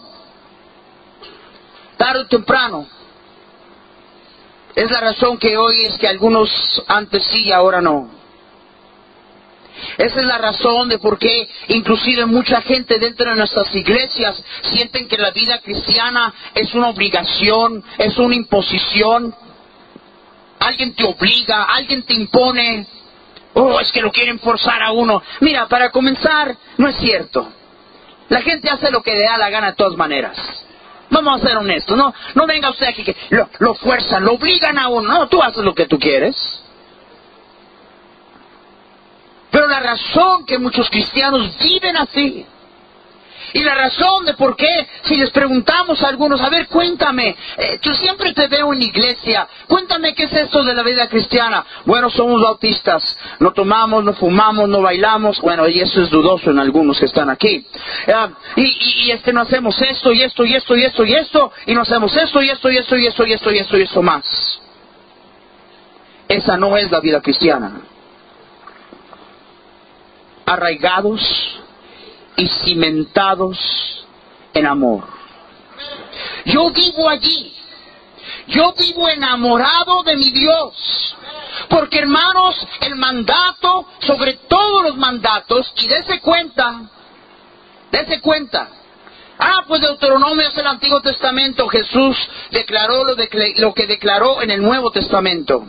[1.96, 2.86] tarde o temprano,
[4.74, 6.50] es la razón que hoy es que algunos
[6.88, 8.10] antes sí y ahora no.
[9.98, 15.08] Esa es la razón de por qué inclusive mucha gente dentro de nuestras iglesias sienten
[15.08, 19.34] que la vida cristiana es una obligación, es una imposición.
[20.58, 22.86] Alguien te obliga, alguien te impone.
[23.54, 25.22] Oh, es que lo quieren forzar a uno.
[25.40, 27.52] Mira, para comenzar, no es cierto.
[28.28, 30.36] La gente hace lo que le da la gana de todas maneras.
[31.10, 34.78] Vamos a ser honestos, no, no venga usted aquí que lo, lo fuerzan, lo obligan
[34.78, 35.08] a uno.
[35.08, 36.34] No, tú haces lo que tú quieres.
[39.50, 42.44] Pero la razón que muchos cristianos viven así,
[43.54, 47.78] y la razón de por qué, si les preguntamos a algunos, a ver, cuéntame, eh,
[47.80, 51.64] yo siempre te veo en iglesia, cuéntame qué es esto de la vida cristiana.
[51.84, 56.58] Bueno, somos bautistas, no tomamos, no fumamos, no bailamos, bueno, y eso es dudoso en
[56.58, 57.64] algunos que están aquí.
[58.12, 61.14] Ah, y, y, y, este no hacemos esto, y esto, y esto, y esto, y
[61.14, 63.78] esto, y no hacemos esto, y esto, y esto, y esto, y esto, y esto,
[63.78, 64.60] y esto más.
[66.26, 67.82] Esa no es la vida cristiana
[70.46, 71.63] arraigados
[72.36, 73.58] y cimentados
[74.52, 75.04] en amor.
[76.44, 77.52] Yo vivo allí.
[78.48, 81.16] Yo vivo enamorado de mi Dios.
[81.68, 86.82] Porque hermanos, el mandato sobre todos los mandatos, y dése cuenta,
[87.90, 88.68] dése cuenta.
[89.38, 91.66] Ah, pues Deuteronomio es el Antiguo Testamento.
[91.68, 92.16] Jesús
[92.50, 93.16] declaró lo,
[93.56, 95.64] lo que declaró en el Nuevo Testamento.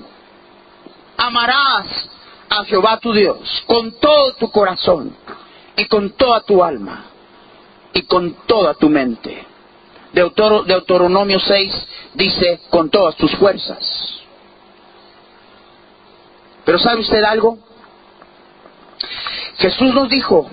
[1.17, 2.09] Amarás
[2.49, 5.15] a Jehová tu Dios con todo tu corazón
[5.77, 7.05] y con toda tu alma
[7.93, 9.45] y con toda tu mente.
[10.13, 14.21] Deuteronomio 6 dice con todas tus fuerzas.
[16.63, 17.59] Pero ¿sabe usted algo?
[19.57, 20.49] Jesús nos dijo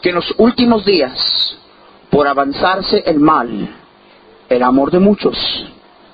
[0.00, 1.56] que en los últimos días,
[2.10, 3.76] por avanzarse el mal,
[4.48, 5.36] el amor de muchos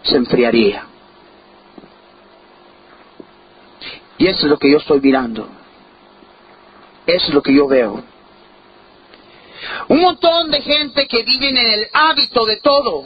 [0.02, 0.86] se enfriaría.
[4.18, 5.48] Y eso es lo que yo estoy mirando.
[7.06, 8.02] Es lo que yo veo.
[9.88, 13.04] Un montón de gente que viven en el hábito de todo,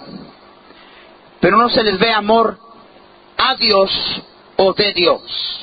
[1.40, 2.58] pero no se les ve amor
[3.36, 3.90] a Dios
[4.56, 5.60] o de Dios.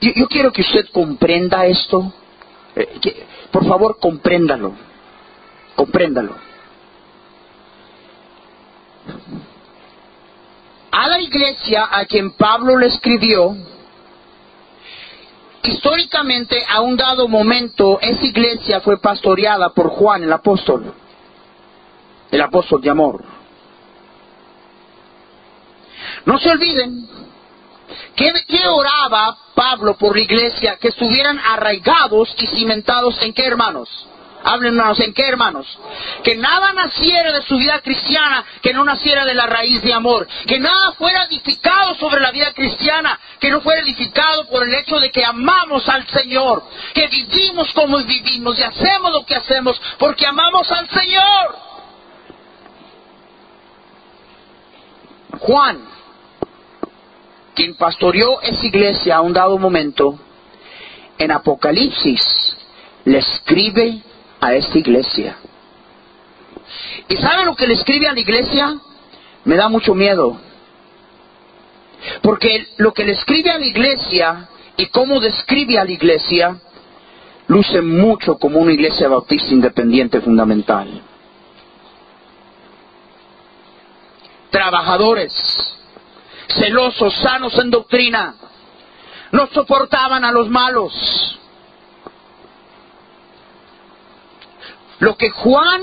[0.00, 2.12] Yo, quiero que usted comprenda esto.
[2.76, 4.74] Eh, por favor, compréndalo.
[5.74, 6.36] Compréndalo.
[10.96, 13.56] A la iglesia a quien Pablo le escribió,
[15.64, 20.94] históricamente a un dado momento esa iglesia fue pastoreada por Juan el apóstol,
[22.30, 23.24] el apóstol de amor.
[26.26, 27.08] No se olviden
[28.14, 34.06] que, que oraba Pablo por la iglesia, que estuvieran arraigados y cimentados en qué hermanos?
[34.44, 35.66] Háblenos en qué, hermanos.
[36.22, 40.28] Que nada naciera de su vida cristiana que no naciera de la raíz de amor.
[40.46, 45.00] Que nada fuera edificado sobre la vida cristiana que no fuera edificado por el hecho
[45.00, 46.62] de que amamos al Señor.
[46.92, 51.56] Que vivimos como vivimos y hacemos lo que hacemos porque amamos al Señor.
[55.40, 55.88] Juan,
[57.54, 60.18] quien pastoreó esa iglesia a un dado momento,
[61.16, 62.56] en Apocalipsis
[63.04, 64.02] le escribe
[64.44, 65.36] a esta iglesia.
[67.08, 68.78] ¿Y sabe lo que le escribe a la iglesia?
[69.44, 70.38] Me da mucho miedo.
[72.22, 76.56] Porque lo que le escribe a la iglesia y cómo describe a la iglesia
[77.46, 81.02] luce mucho como una iglesia bautista independiente fundamental.
[84.50, 85.32] Trabajadores,
[86.48, 88.34] celosos, sanos en doctrina,
[89.32, 91.38] no soportaban a los malos,
[95.04, 95.82] lo que Juan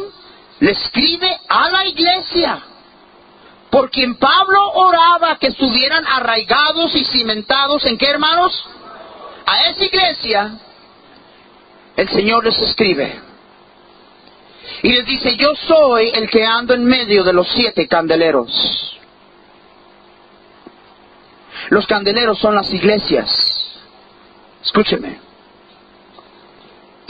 [0.60, 2.60] le escribe a la iglesia,
[3.70, 8.68] por quien Pablo oraba que estuvieran arraigados y cimentados en qué hermanos?
[9.46, 10.60] A esa iglesia,
[11.96, 13.22] el Señor les escribe.
[14.84, 19.00] Y les dice, yo soy el que ando en medio de los siete candeleros.
[21.70, 23.30] Los candeleros son las iglesias.
[24.64, 25.31] Escúcheme.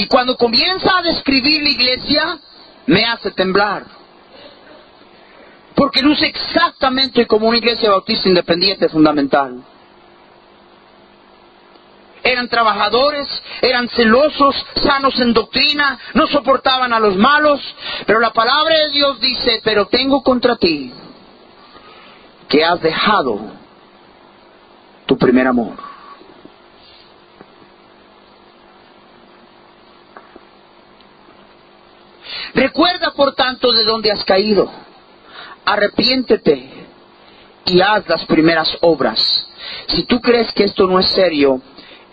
[0.02, 2.40] Y cuando comienza a describir la iglesia,
[2.88, 3.86] me hace temblar.
[5.76, 9.64] Porque luce exactamente como una iglesia bautista independiente fundamental.
[12.24, 13.28] Eran trabajadores,
[13.62, 17.62] eran celosos, sanos en doctrina, no soportaban a los malos,
[18.08, 20.92] pero la palabra de Dios dice, pero tengo contra ti
[22.50, 23.40] que has dejado
[25.06, 25.91] tu primer amor.
[32.54, 34.72] Recuerda, por tanto, de dónde has caído.
[35.66, 36.70] Arrepiéntete
[37.66, 39.48] y haz las primeras obras.
[39.88, 41.62] Si tú crees que esto no es serio,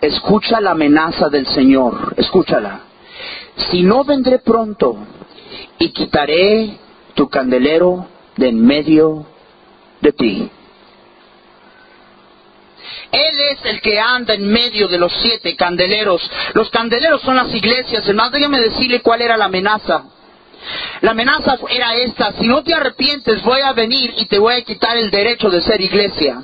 [0.01, 2.81] escucha la amenaza del Señor, escúchala.
[3.69, 4.97] Si no vendré pronto
[5.77, 6.77] y quitaré
[7.15, 9.25] tu candelero de en medio
[9.99, 10.49] de ti.
[13.11, 16.21] Él es el que anda en medio de los siete candeleros.
[16.53, 18.07] Los candeleros son las iglesias.
[18.07, 20.05] Hermano, déjame decirle cuál era la amenaza.
[21.01, 24.61] La amenaza era esta, si no te arrepientes voy a venir y te voy a
[24.63, 26.43] quitar el derecho de ser iglesia.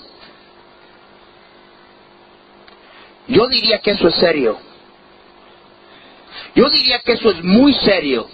[3.28, 4.58] Yo diría que eso es serio.
[6.56, 8.28] Yo diría que eso es muy serio.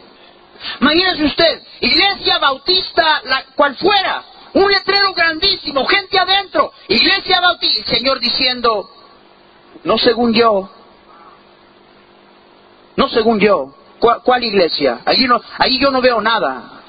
[0.80, 4.24] Imagínese usted, iglesia bautista, la cual fuera,
[4.54, 8.90] un letrero grandísimo, gente adentro, iglesia bautista, el Señor diciendo,
[9.84, 10.70] no según yo,
[12.96, 15.02] no según yo, ¿cuál, iglesia?
[15.06, 16.84] Allí, no, allí yo no veo nada.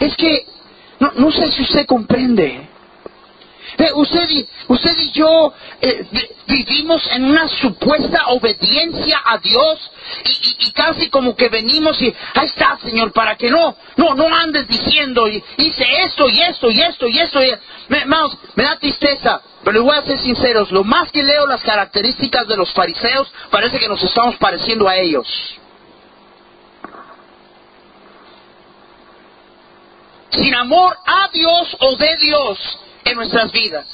[0.00, 0.46] Es que,
[1.00, 2.68] no, no sé si usted comprende,
[3.94, 6.06] usted, y, usted y yo eh,
[6.46, 9.90] vivimos en una supuesta obediencia a Dios
[10.58, 14.66] y, casi como que venimos y ahí está, Señor, para que no, no, no andes
[14.68, 17.42] diciendo y hice esto y esto y esto y esto.
[17.42, 17.52] Y,
[17.88, 18.04] me,
[18.54, 22.46] me da tristeza, pero les voy a ser sinceros, lo más que leo las características
[22.48, 25.26] de los fariseos, parece que nos estamos pareciendo a ellos.
[30.30, 33.86] Sin amor a Dios o de Dios, en nuestras vidas.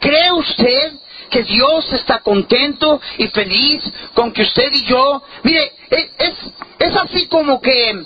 [0.00, 0.92] ¿Cree usted
[1.30, 3.82] que Dios está contento y feliz
[4.14, 6.34] con que usted y yo, mire, es,
[6.78, 8.04] es así como que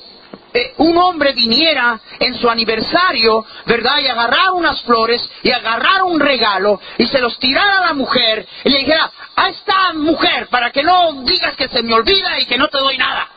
[0.55, 3.99] eh, un hombre viniera en su aniversario, ¿verdad?
[4.01, 8.47] Y agarrar unas flores y agarrar un regalo y se los tirara a la mujer
[8.65, 12.47] y le dijera, a esta mujer, para que no digas que se me olvida y
[12.47, 13.29] que no te doy nada.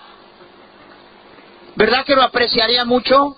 [1.75, 3.35] ¿Verdad que lo apreciaría mucho?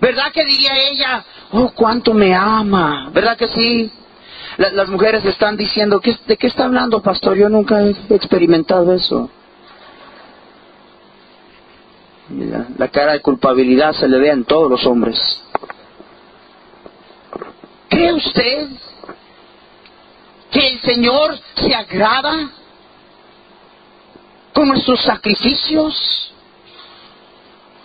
[0.00, 3.10] ¿Verdad que diría ella, oh, cuánto me ama?
[3.12, 3.92] ¿Verdad que sí?
[4.58, 7.36] las mujeres están diciendo, ¿de qué está hablando, pastor?
[7.36, 9.30] Yo nunca he experimentado eso.
[12.30, 15.16] La cara de culpabilidad se le ve en todos los hombres.
[17.88, 18.68] ¿Cree usted
[20.50, 22.50] que el Señor se agrada
[24.52, 26.34] con nuestros sacrificios?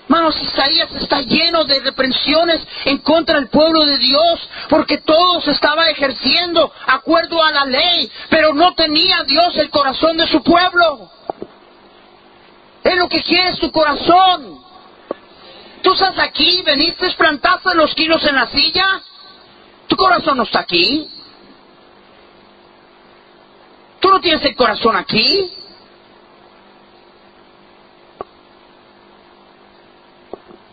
[0.09, 5.87] Manos, Isaías está lleno de reprensiones en contra del pueblo de Dios, porque todos estaban
[5.87, 11.09] ejerciendo acuerdo a la ley, pero no tenía Dios el corazón de su pueblo.
[12.83, 14.59] Es lo que quiere tu corazón.
[15.81, 19.01] Tú estás aquí, veniste, plantaste los kilos en la silla.
[19.87, 21.09] Tu corazón no está aquí.
[23.99, 25.53] Tú no tienes el corazón aquí.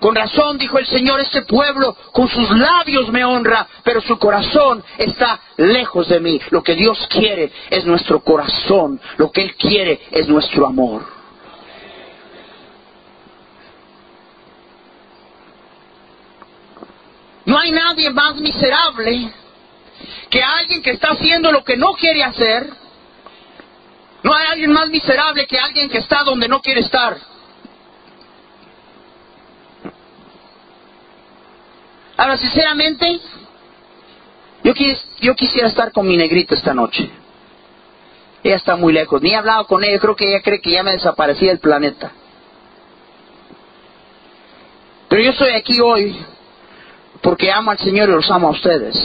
[0.01, 4.83] Con razón dijo el Señor, este pueblo con sus labios me honra, pero su corazón
[4.97, 6.41] está lejos de mí.
[6.51, 11.20] Lo que Dios quiere es nuestro corazón, lo que Él quiere es nuestro amor.
[17.51, 19.29] No hay nadie más miserable
[20.31, 22.71] que alguien que está haciendo lo que no quiere hacer.
[24.23, 27.17] No hay alguien más miserable que alguien que está donde no quiere estar.
[32.17, 33.19] Ahora, sinceramente,
[34.63, 37.11] yo, quisiera estar con mi negrita esta noche.
[38.45, 39.21] Ella está muy lejos.
[39.23, 39.99] Ni he hablado con ella.
[39.99, 42.13] Creo que ella cree que ya me desaparecí del planeta.
[45.09, 46.17] Pero yo estoy aquí hoy
[47.23, 48.97] porque amo al Señor y los amo a ustedes.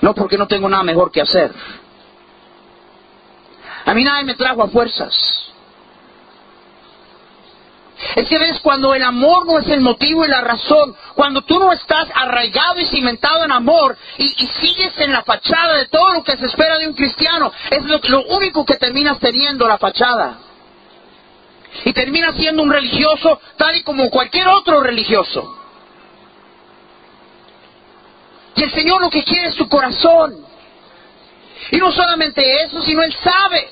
[0.00, 1.52] No porque no tengo nada mejor que hacer.
[3.84, 5.48] A mí nadie me trajo a fuerzas.
[8.14, 11.58] Es que ves cuando el amor no es el motivo y la razón, cuando tú
[11.58, 16.22] no estás arraigado y cimentado en amor y, sigues en la fachada de todo lo
[16.22, 20.38] que se espera de un cristiano, es lo, lo único que terminas teniendo la fachada.
[21.84, 25.57] Y terminas siendo un religioso tal y como cualquier otro religioso.
[28.58, 30.34] Y el Señor lo que quiere es tu corazón.
[31.70, 33.68] Y no solamente eso, sino Él sabe.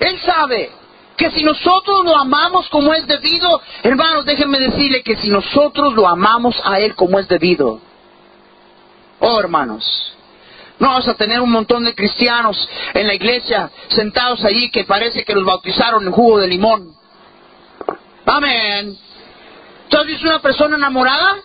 [0.00, 0.70] Él sabe
[1.14, 6.08] que si nosotros lo amamos como es debido, hermanos, déjenme decirle que si nosotros lo
[6.08, 7.82] amamos a Él como es debido,
[9.18, 10.14] oh hermanos,
[10.78, 15.22] no vamos a tener un montón de cristianos en la iglesia sentados allí que parece
[15.22, 16.94] que los bautizaron en jugo de limón.
[18.24, 18.96] Amén.
[19.90, 21.42] ¿Tú has visto una persona enamorada?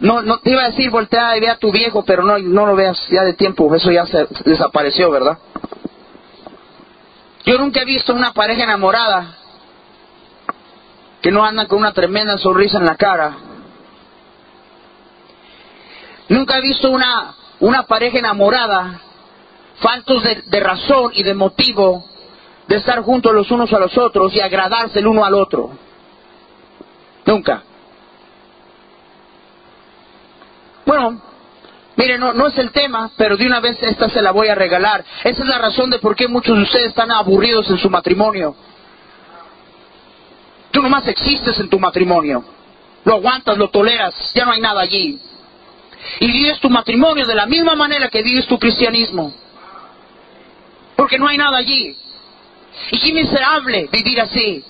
[0.00, 2.66] No, no te iba a decir voltea y ve a tu viejo, pero no, no
[2.66, 5.38] lo veas ya de tiempo, eso ya se desapareció, ¿verdad?
[7.44, 9.36] Yo nunca he visto una pareja enamorada
[11.22, 13.36] que no andan con una tremenda sonrisa en la cara.
[16.28, 19.00] Nunca he visto una, una pareja enamorada
[19.76, 22.04] faltos de, de razón y de motivo
[22.66, 25.70] de estar juntos los unos a los otros y agradarse el uno al otro.
[27.24, 27.62] Nunca.
[30.86, 31.20] Bueno,
[31.96, 34.54] mire, no, no es el tema, pero de una vez esta se la voy a
[34.54, 35.04] regalar.
[35.24, 38.54] Esa es la razón de por qué muchos de ustedes están aburridos en su matrimonio.
[40.70, 42.44] Tú nomás existes en tu matrimonio.
[43.04, 45.18] Lo aguantas, lo toleras, ya no hay nada allí.
[46.20, 49.32] Y vives tu matrimonio de la misma manera que vives tu cristianismo.
[50.94, 51.96] Porque no hay nada allí.
[52.90, 54.64] Y qué miserable vivir así.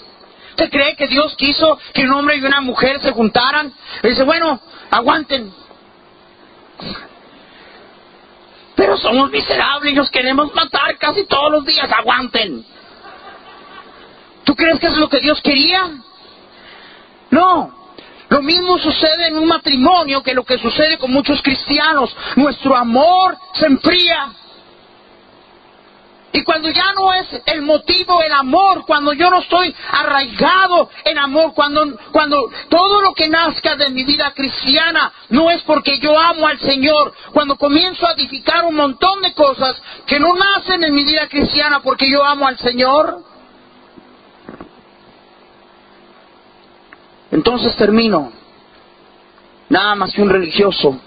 [0.50, 3.72] ¿Usted cree que Dios quiso que un hombre y una mujer se juntaran?
[4.02, 4.60] Y dice, bueno,
[4.90, 5.52] aguanten.
[8.74, 11.90] Pero somos miserables y nos queremos matar casi todos los días.
[11.90, 12.64] Aguanten.
[14.44, 15.90] ¿Tú crees que es lo que Dios quería?
[17.30, 17.74] No.
[18.28, 22.14] Lo mismo sucede en un matrimonio que lo que sucede con muchos cristianos.
[22.36, 24.32] Nuestro amor se enfría.
[26.36, 31.16] Y cuando ya no es el motivo el amor, cuando yo no estoy arraigado en
[31.16, 36.18] amor, cuando, cuando todo lo que nazca de mi vida cristiana no es porque yo
[36.20, 40.94] amo al Señor, cuando comienzo a edificar un montón de cosas que no nacen en
[40.94, 43.16] mi vida cristiana porque yo amo al Señor,
[47.30, 48.30] entonces termino.
[49.70, 51.00] Nada más que un religioso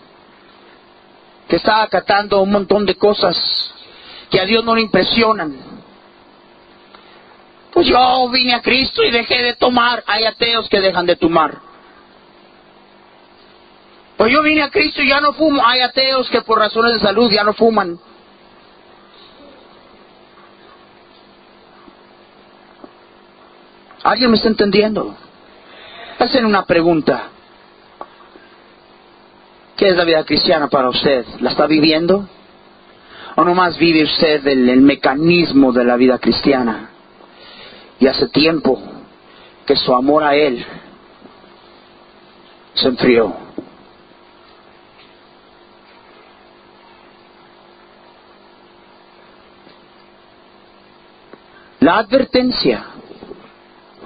[1.47, 3.75] que está acatando un montón de cosas
[4.29, 5.55] que a Dios no le impresionan.
[7.71, 10.03] Pues yo vine a Cristo y dejé de tomar.
[10.07, 11.59] Hay ateos que dejan de tomar.
[14.17, 15.65] Pues yo vine a Cristo y ya no fumo.
[15.65, 17.99] Hay ateos que por razones de salud ya no fuman.
[24.03, 25.15] ¿Alguien me está entendiendo?
[26.17, 27.29] Hacen una pregunta.
[29.77, 31.25] ¿Qué es la vida cristiana para usted?
[31.39, 32.27] ¿La está viviendo?
[33.39, 36.89] ¿O nomás vive usted el, mecanismo de la vida cristiana?
[37.97, 38.77] Y hace tiempo
[39.65, 40.65] que su amor a Él
[42.73, 43.33] se enfrió.
[51.79, 52.87] La advertencia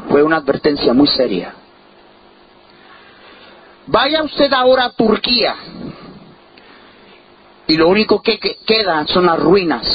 [0.09, 1.55] fue una advertencia muy seria.
[3.88, 5.55] Vaya usted ahora a Turquía
[7.68, 9.88] y lo único que queda son las ruinas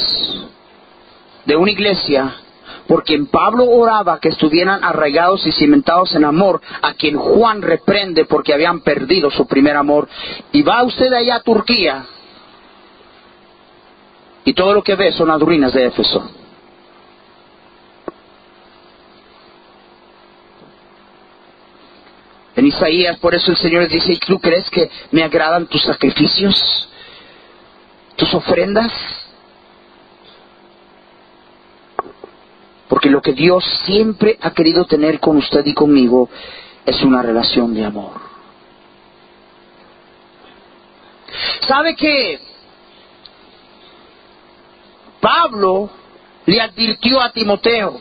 [1.45, 2.35] de una iglesia
[2.87, 8.25] por quien Pablo oraba que estuvieran arraigados y cimentados en amor, a quien Juan reprende
[8.25, 10.09] porque habían perdido su primer amor.
[10.51, 12.03] Y va usted allá a Turquía
[14.43, 16.27] y todo lo que ve son las ruinas de Éfeso.
[22.55, 26.88] En Isaías, por eso el Señor dice, ¿tú crees que me agradan tus sacrificios?
[28.19, 28.91] Tus ofrendas.
[32.87, 36.29] Porque lo que Dios siempre ha querido tener con usted y conmigo
[36.85, 38.19] es una relación de amor.
[41.61, 42.39] ¿Sabe que
[45.21, 45.89] Pablo
[46.45, 47.99] le advirtió a Timoteo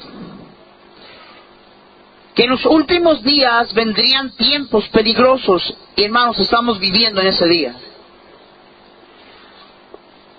[2.35, 7.75] que en los últimos días vendrían tiempos peligrosos y hermanos estamos viviendo en ese día?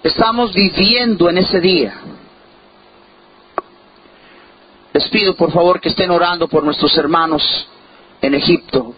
[0.04, 1.94] Estamos viviendo en ese día.
[4.94, 7.68] Les pido por favor que estén orando por nuestros hermanos
[8.22, 8.96] en Egipto.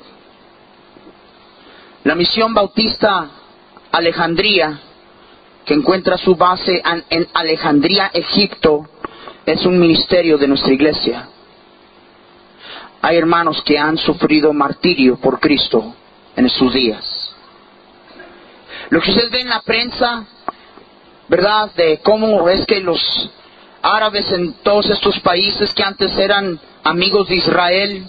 [2.03, 3.29] La misión bautista
[3.91, 4.79] Alejandría,
[5.65, 8.87] que encuentra su base en Alejandría, Egipto,
[9.45, 11.27] es un ministerio de nuestra iglesia.
[13.01, 15.95] Hay hermanos que han sufrido martirio por Cristo
[16.35, 17.35] en sus días.
[18.91, 20.27] Lo que ustedes ven en la prensa
[21.31, 21.71] ¿verdad?
[21.75, 23.01] De cómo es que los
[23.81, 28.05] árabes en todos estos países que antes eran amigos de Israel,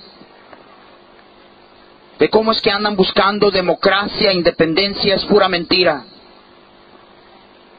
[2.19, 6.03] de cómo es que andan buscando democracia, independencia, es pura mentira.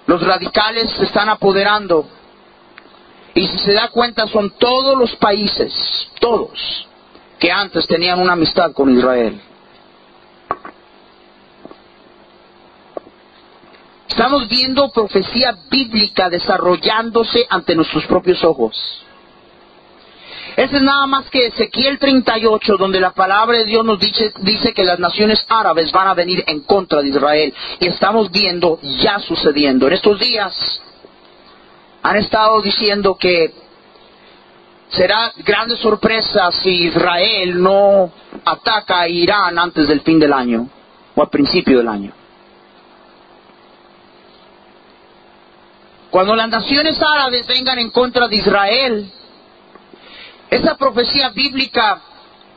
[0.08, 2.08] Los radicales se están apoderando.
[3.36, 6.88] Y si se da cuenta, son todos los países, todos,
[7.38, 9.42] que antes tenían una amistad con Israel.
[14.14, 19.04] Estamos viendo profecía bíblica desarrollándose ante nuestros propios ojos.
[20.56, 24.72] Ese es nada más que Ezequiel 38, donde la palabra de Dios nos dice, dice
[24.72, 27.52] que las naciones árabes van a venir en contra de Israel.
[27.80, 29.88] Y estamos viendo ya sucediendo.
[29.88, 30.54] En estos días
[32.04, 33.52] han estado diciendo que
[34.90, 38.12] será grande sorpresa si Israel no
[38.46, 40.70] ataca a Irán antes del fin del año
[41.16, 42.14] o al principio del año.
[46.14, 49.12] Cuando las naciones árabes vengan en contra de Israel,
[50.48, 52.04] esa profecía bíblica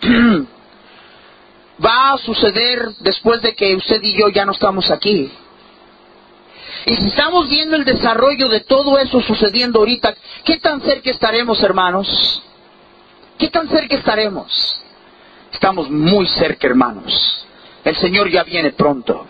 [1.83, 5.33] va a suceder después de que usted y yo ya no estamos aquí.
[6.85, 11.63] Y si estamos viendo el desarrollo de todo eso sucediendo ahorita, ¿qué tan cerca estaremos,
[11.63, 12.43] hermanos?
[13.39, 14.83] ¿Qué tan cerca estaremos?
[15.51, 17.47] Estamos muy cerca, hermanos.
[17.83, 19.27] El Señor ya viene pronto.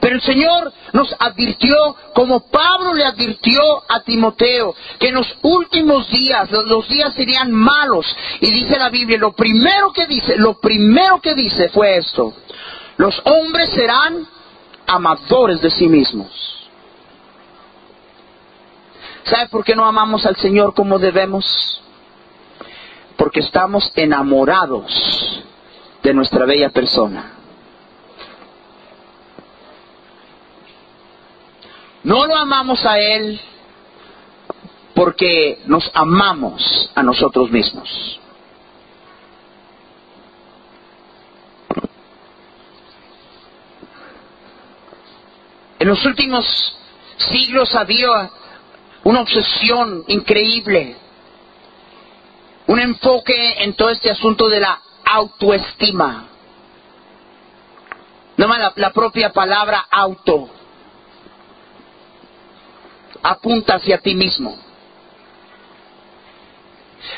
[0.00, 1.76] Pero el Señor nos advirtió,
[2.14, 8.06] como Pablo le advirtió a Timoteo, que en los últimos días, los días serían malos.
[8.40, 12.34] Y dice la Biblia, lo primero que dice, lo primero que dice fue esto.
[12.96, 14.26] Los hombres serán
[14.86, 16.68] amadores de sí mismos.
[19.24, 21.82] ¿Sabe por qué no amamos al Señor como debemos?
[23.16, 25.42] Porque estamos enamorados
[26.02, 27.39] de nuestra bella persona.
[32.02, 33.40] No lo amamos a Él
[34.94, 38.20] porque nos amamos a nosotros mismos.
[45.78, 46.76] En los últimos
[47.30, 48.30] siglos había
[49.04, 50.96] una obsesión increíble,
[52.66, 56.28] un enfoque en todo este asunto de la autoestima.
[58.36, 60.50] No más la, la propia palabra auto
[63.22, 64.56] apunta hacia ti mismo.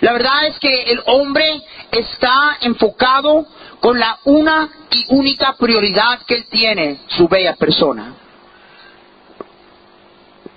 [0.00, 3.46] La verdad es que el hombre está enfocado
[3.80, 8.14] con la una y única prioridad que él tiene, su bella persona.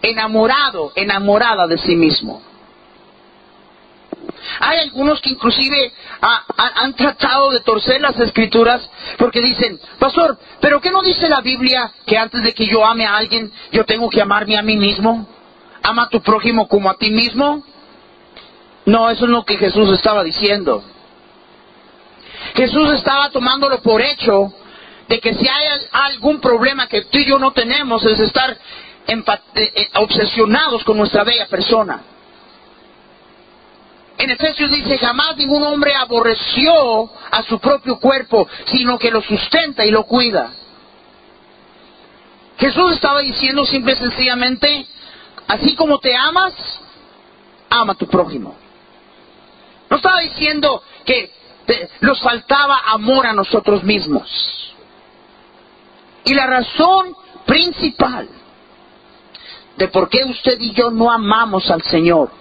[0.01, 2.41] Enamorado, enamorada de sí mismo.
[4.59, 5.91] Hay algunos que inclusive
[6.21, 8.87] han tratado de torcer las escrituras
[9.17, 13.05] porque dicen, pastor, pero ¿qué no dice la Biblia que antes de que yo ame
[13.05, 15.27] a alguien, yo tengo que amarme a mí mismo?
[15.85, 17.63] Ama a tu prójimo como a ti mismo.
[18.85, 20.83] No, eso es lo que Jesús estaba diciendo.
[22.55, 24.53] Jesús estaba tomándolo por hecho
[25.07, 28.57] de que si hay algún problema que tú y yo no tenemos es estar
[29.07, 29.23] eh,
[29.55, 32.01] eh, obsesionados con nuestra bella persona.
[34.17, 39.85] En Efesios dice, jamás ningún hombre aborreció a su propio cuerpo, sino que lo sustenta
[39.85, 40.51] y lo cuida.
[42.57, 44.87] Jesús estaba diciendo simple y sencillamente,
[45.47, 46.53] Así como te amas,
[47.69, 48.55] ama a tu prójimo.
[49.89, 51.31] No estaba diciendo que
[52.01, 54.73] nos faltaba amor a nosotros mismos.
[56.23, 57.15] Y la razón
[57.45, 58.27] principal
[59.77, 62.31] de por qué usted y yo no amamos al Señor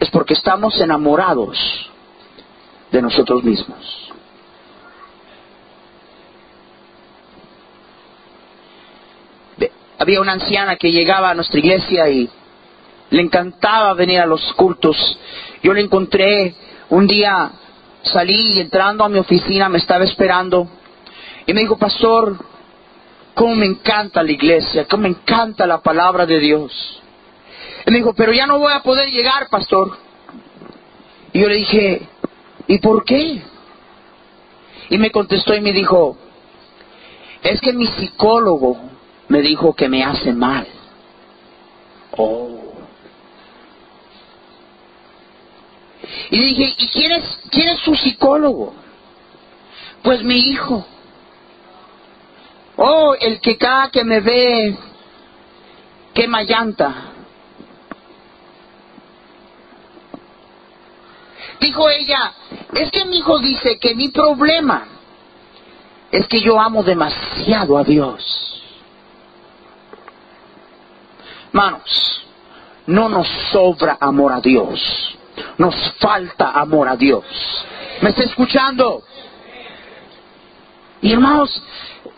[0.00, 1.90] es porque estamos enamorados
[2.90, 4.03] de nosotros mismos.
[9.98, 12.28] Había una anciana que llegaba a nuestra iglesia y
[13.10, 15.18] le encantaba venir a los cultos.
[15.62, 16.54] Yo le encontré
[16.90, 17.50] un día,
[18.02, 20.68] salí entrando a mi oficina me estaba esperando
[21.46, 22.38] y me dijo, pastor,
[23.34, 27.00] cómo me encanta la iglesia, cómo me encanta la palabra de Dios.
[27.86, 29.96] Y me dijo, pero ya no voy a poder llegar, pastor.
[31.32, 32.08] Y yo le dije,
[32.66, 33.42] ¿y por qué?
[34.88, 36.16] Y me contestó y me dijo,
[37.42, 38.93] es que mi psicólogo
[39.34, 40.64] me dijo que me hace mal.
[42.16, 42.72] Oh.
[46.30, 48.74] Y dije, ¿y quién es, quién es su psicólogo?
[50.04, 50.86] Pues mi hijo.
[52.76, 54.78] Oh, el que cada que me ve
[56.12, 56.94] quema llanta.
[61.58, 62.34] Dijo ella,
[62.72, 64.86] es que mi hijo dice que mi problema
[66.12, 68.44] es que yo amo demasiado a Dios.
[71.54, 72.26] Hermanos,
[72.88, 75.16] no nos sobra amor a Dios,
[75.56, 77.24] nos falta amor a Dios.
[78.00, 79.04] ¿Me está escuchando?
[81.04, 81.62] Y hermanos,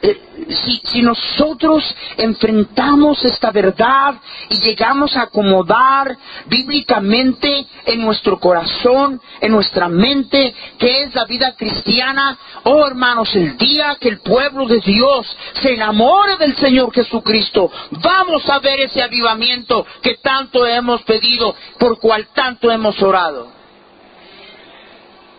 [0.01, 0.17] eh,
[0.49, 1.83] si, si, nosotros
[2.19, 4.15] enfrentamos esta verdad
[4.49, 6.17] y llegamos a acomodar
[6.47, 13.57] bíblicamente en nuestro corazón, en nuestra mente, que es la vida cristiana, oh hermanos, el
[13.57, 19.03] día que el pueblo de Dios se enamore del Señor Jesucristo, vamos a ver ese
[19.03, 23.56] avivamiento que tanto hemos pedido, por cual tanto hemos orado.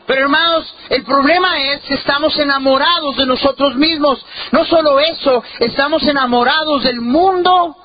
[0.07, 4.25] Pero hermanos, el problema es que estamos enamorados de nosotros mismos.
[4.53, 7.75] No solo eso, estamos enamorados del mundo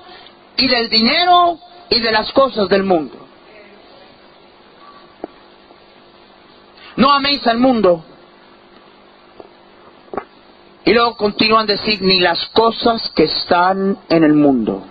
[0.56, 1.58] y del dinero
[1.90, 3.26] y de las cosas del mundo.
[6.94, 8.04] No améis al mundo.
[10.84, 14.84] Y luego continúan a decir, ni las cosas que están en el mundo.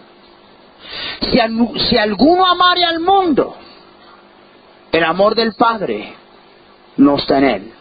[1.21, 1.39] Si,
[1.87, 3.55] si alguno amare al mundo,
[4.91, 6.17] el amor del Padre
[6.97, 7.73] no está en él.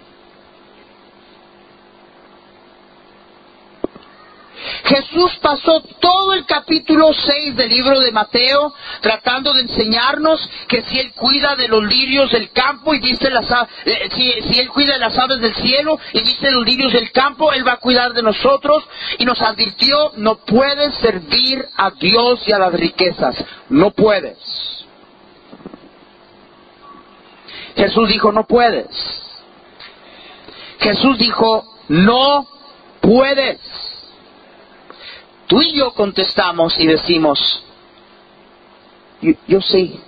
[4.84, 10.98] Jesús pasó todo el capítulo 6 del libro de Mateo tratando de enseñarnos que si
[10.98, 13.46] Él cuida de los lirios del campo y dice las
[13.84, 17.12] eh, si, si, Él cuida de las aves del cielo y dice los lirios del
[17.12, 18.82] campo, Él va a cuidar de nosotros
[19.18, 23.36] y nos advirtió, no puedes servir a Dios y a las riquezas,
[23.68, 24.79] no puedes.
[27.76, 28.86] Jesús dijo, no puedes.
[30.80, 32.46] Jesús dijo, no
[33.00, 33.60] puedes.
[35.46, 37.64] Tú y yo contestamos y decimos,
[39.46, 40.00] yo, sí.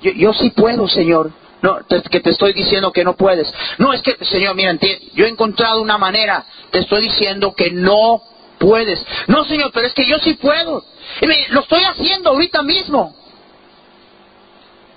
[0.00, 1.32] Yo, sí puedo, Señor.
[1.62, 1.78] No,
[2.10, 3.52] que te estoy diciendo que no puedes.
[3.76, 4.76] No, es que, Señor, mira,
[5.12, 6.44] yo he encontrado una manera.
[6.70, 8.22] Te estoy diciendo que no
[8.58, 9.04] puedes.
[9.26, 10.82] No, Señor, pero es que yo sí puedo.
[11.20, 13.14] Y lo estoy haciendo ahorita mismo.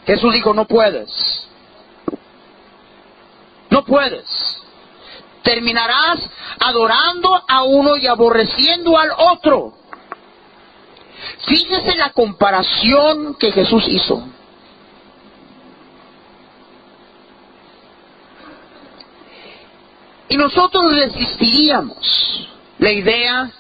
[0.06, 1.48] Jesús dijo, no puedes.
[3.70, 4.26] No puedes.
[5.44, 6.30] Terminarás
[6.60, 9.74] adorando a uno y aborreciendo al otro.
[11.48, 14.28] Fíjese la comparación que Jesús hizo.
[20.30, 22.48] Y nosotros resistiríamos
[22.80, 23.52] la idea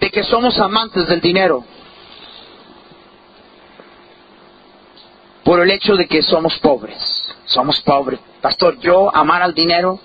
[0.00, 1.64] de que somos amantes del dinero.
[5.44, 7.34] Por el hecho de que somos pobres.
[7.46, 8.20] Somos pobres.
[8.40, 9.98] Pastor, yo amar al dinero.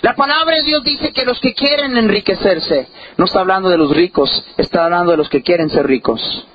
[0.00, 3.94] La palabra de Dios dice que los que quieren enriquecerse, no está hablando de los
[3.94, 6.46] ricos, está hablando de los que quieren ser ricos.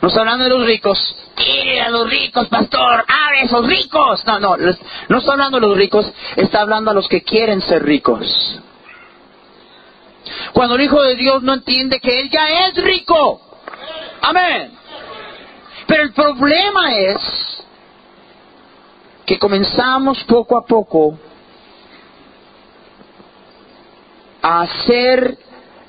[0.00, 1.16] No está hablando de los ricos.
[1.34, 3.04] Tire a los ricos, pastor.
[3.06, 4.24] ¡Abre esos ricos!
[4.26, 7.82] No, no, no está hablando de los ricos, está hablando a los que quieren ser
[7.82, 8.60] ricos.
[10.52, 13.40] Cuando el Hijo de Dios no entiende que Él ya es rico.
[14.22, 14.72] Amén.
[15.86, 17.16] Pero el problema es
[19.26, 21.18] que comenzamos poco a poco
[24.42, 25.38] a hacer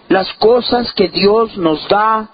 [0.10, 2.30] las cosas que Dios nos da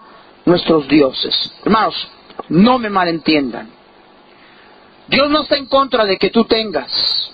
[0.46, 1.52] nuestros dioses.
[1.64, 2.08] Hermanos,
[2.50, 3.70] no me malentiendan.
[5.08, 7.32] Dios no está en contra de que tú tengas.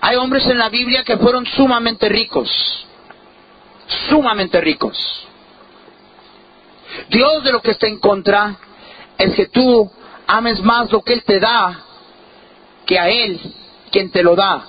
[0.00, 2.87] Hay hombres en la Biblia que fueron sumamente ricos
[4.08, 4.96] sumamente ricos.
[7.08, 8.56] Dios de lo que está en contra
[9.16, 9.90] es que tú
[10.26, 11.84] ames más lo que Él te da
[12.86, 13.40] que a Él
[13.90, 14.66] quien te lo da.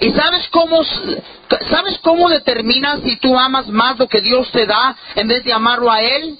[0.00, 0.82] ¿Y sabes cómo,
[1.70, 5.52] sabes cómo determinas si tú amas más lo que Dios te da en vez de
[5.52, 6.38] amarlo a Él?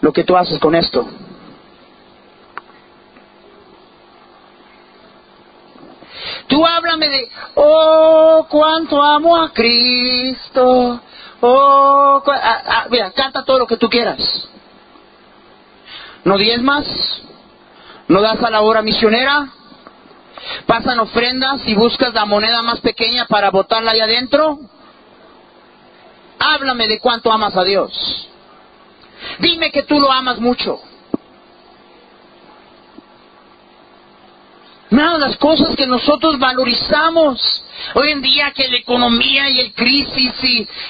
[0.00, 1.08] Lo que tú haces con esto.
[6.48, 11.00] Tú háblame de, oh, cuánto amo a Cristo.
[11.40, 14.48] Oh, ah, ah, mira, canta todo lo que tú quieras.
[16.24, 16.86] No diezmas,
[18.08, 19.48] no das a la obra misionera,
[20.66, 24.58] pasan ofrendas y buscas la moneda más pequeña para botarla ahí adentro.
[26.38, 28.28] Háblame de cuánto amas a Dios.
[29.38, 30.80] Dime que tú lo amas mucho.
[34.96, 37.62] Nada, las cosas que nosotros valorizamos.
[37.92, 40.32] Hoy en día que la economía y el crisis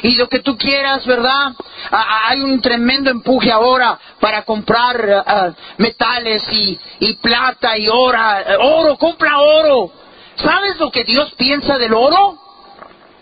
[0.03, 1.55] y, lo que tú quieras, ¿verdad?
[1.91, 8.21] hay un tremendo empuje ahora para comprar metales y, y, plata y oro.
[8.61, 9.91] Oro, compra oro.
[10.37, 12.39] ¿Sabes lo que Dios piensa del oro?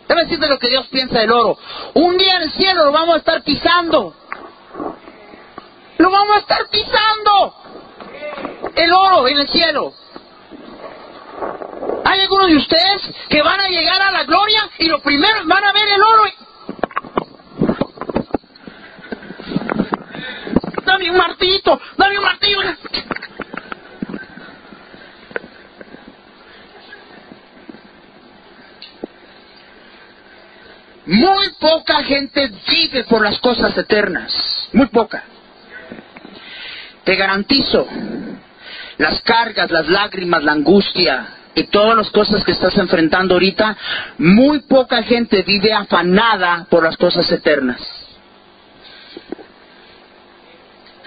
[0.06, 1.56] Debe decirte lo que Dios piensa del oro.
[1.94, 4.14] Un día en el cielo lo vamos a estar pisando.
[5.96, 7.54] Lo vamos a estar pisando.
[8.76, 9.94] El oro en el cielo.
[12.04, 15.64] Hay algunos de ustedes que van a llegar a la gloria y lo primero van
[15.64, 16.24] a ver el oro.
[20.84, 22.58] Dame un martillo Cristo, dame un martillo.
[31.06, 34.32] Muy poca gente vive por las cosas eternas,
[34.72, 35.24] muy poca.
[37.04, 37.86] Te garantizo,
[38.98, 43.76] las cargas, las lágrimas, la angustia y todas las cosas que estás enfrentando ahorita,
[44.18, 47.80] muy poca gente vive afanada por las cosas eternas.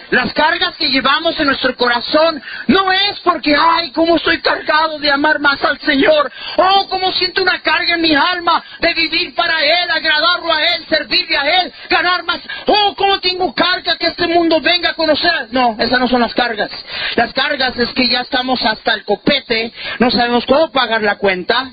[0.09, 5.11] Las cargas que llevamos en nuestro corazón no es porque, ay, cómo estoy cargado de
[5.11, 6.31] amar más al Señor.
[6.55, 10.85] Oh, cómo siento una carga en mi alma de vivir para Él, agradarlo a Él,
[10.87, 12.39] servirle a Él, ganar más.
[12.67, 15.47] Oh, cómo tengo carga que este mundo venga a conocer.
[15.51, 16.71] No, esas no son las cargas.
[17.15, 21.71] Las cargas es que ya estamos hasta el copete, no sabemos cómo pagar la cuenta.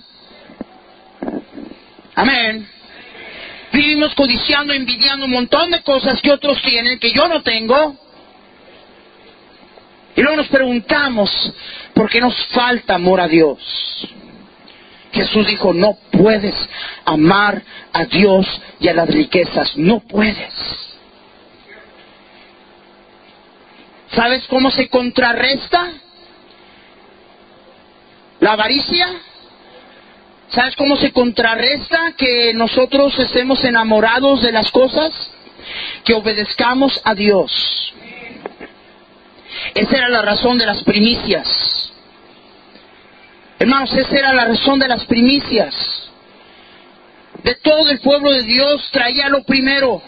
[2.17, 2.69] Amén.
[3.73, 8.04] Vivimos codiciando, envidiando un montón de cosas que otros tienen que yo no tengo.
[10.17, 11.31] Y luego nos preguntamos,
[11.95, 13.59] ¿por qué nos falta amor a Dios?
[15.13, 16.55] Jesús dijo, no puedes
[17.05, 17.63] amar
[17.93, 18.47] a Dios
[18.81, 20.53] y a las riquezas, no puedes.
[24.11, 25.93] ¿Sabes cómo se contrarresta
[28.41, 29.09] la avaricia?
[30.49, 35.13] ¿Sabes cómo se contrarresta que nosotros estemos enamorados de las cosas?
[36.05, 37.95] Que obedezcamos a Dios.
[39.75, 41.93] Esa era la razón de las primicias.
[43.59, 45.75] Hermanos, esa era la razón de las primicias.
[47.43, 50.03] De todo el pueblo de Dios traía lo primero.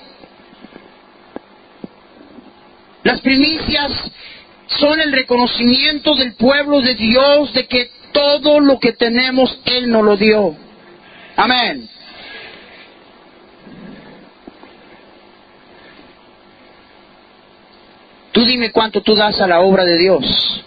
[3.02, 3.92] Las primicias
[4.66, 10.04] son el reconocimiento del pueblo de Dios de que todo lo que tenemos Él nos
[10.04, 10.56] lo dio.
[11.36, 11.88] Amén.
[18.36, 20.62] Tú dime cuánto tú das a la obra de Dios.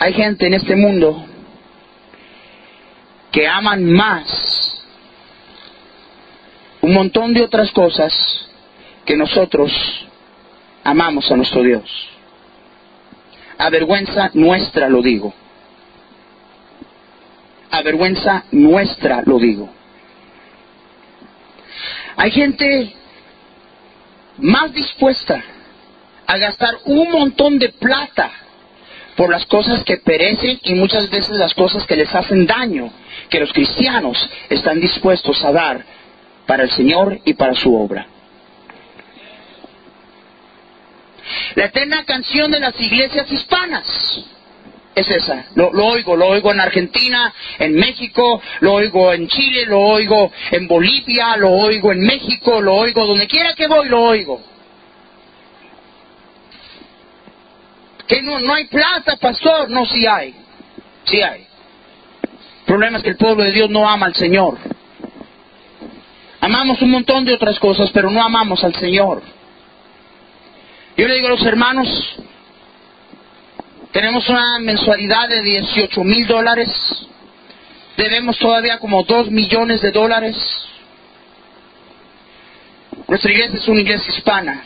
[0.00, 1.24] Hay gente en este mundo
[3.30, 4.84] que aman más
[6.80, 8.12] un montón de otras cosas
[9.04, 9.70] que nosotros
[10.82, 11.88] amamos a nuestro Dios.
[13.58, 15.32] A vergüenza nuestra lo digo.
[17.70, 19.70] A vergüenza nuestra lo digo.
[22.16, 22.96] Hay gente
[24.38, 25.42] más dispuesta
[26.26, 28.30] a gastar un montón de plata
[29.16, 32.90] por las cosas que perecen y muchas veces las cosas que les hacen daño,
[33.28, 35.84] que los cristianos están dispuestos a dar
[36.46, 38.06] para el Señor y para su obra.
[41.54, 43.86] La eterna canción de las iglesias hispanas
[44.94, 45.46] es esa.
[45.54, 50.68] Lo, oigo, lo oigo en Argentina, en México, lo oigo en Chile, lo oigo en
[50.68, 54.40] Bolivia, lo oigo en México, lo oigo donde quiera que voy, lo oigo.
[58.06, 60.34] Que no, no hay plata, pastor, no, sí hay,
[61.04, 61.46] sí hay.
[62.60, 64.58] El problema es que el pueblo de Dios no ama al Señor.
[66.40, 69.22] Amamos un montón de otras cosas, pero no amamos al Señor.
[70.96, 71.88] Yo le digo a los hermanos,
[73.92, 76.68] tenemos una mensualidad de 18 mil dólares.
[77.96, 80.36] Debemos todavía como 2 millones de dólares.
[83.06, 84.64] Nuestra iglesia es una iglesia hispana.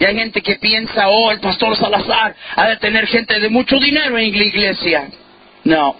[0.00, 3.78] Y hay gente que piensa, oh, el pastor Salazar ha de tener gente de mucho
[3.78, 5.08] dinero en la iglesia.
[5.62, 5.96] No.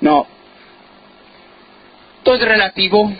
[0.00, 0.26] No.
[2.22, 3.12] Todo es relativo.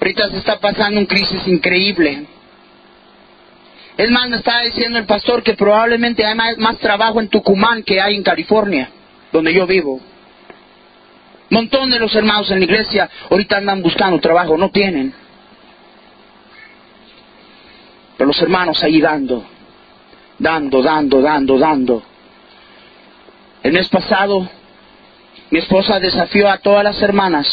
[0.00, 2.26] Ahorita se está pasando un crisis increíble.
[3.96, 8.00] Es más, me estaba diciendo el pastor que probablemente hay más, trabajo en Tucumán que
[8.00, 8.90] hay en California,
[9.32, 10.00] donde yo vivo.
[11.50, 15.14] Montón de los hermanos en la iglesia ahorita andan buscando trabajo, no tienen.
[18.16, 19.44] Pero los hermanos ahí dando,
[20.38, 22.02] dando, dando, dando, dando.
[23.62, 24.48] El mes pasado,
[25.50, 27.46] mi esposa desafió a todas las hermanas.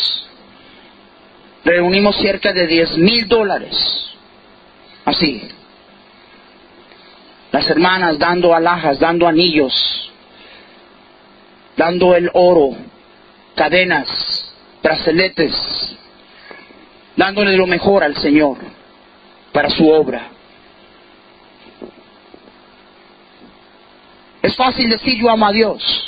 [1.63, 3.77] Reunimos cerca de 10 mil dólares.
[5.05, 5.47] Así,
[7.51, 10.11] las hermanas dando alhajas, dando anillos,
[11.75, 12.75] dando el oro,
[13.55, 15.53] cadenas, braceletes,
[17.15, 18.57] dándole lo mejor al Señor
[19.51, 20.29] para su obra.
[24.41, 26.07] Es fácil decir yo amo a Dios.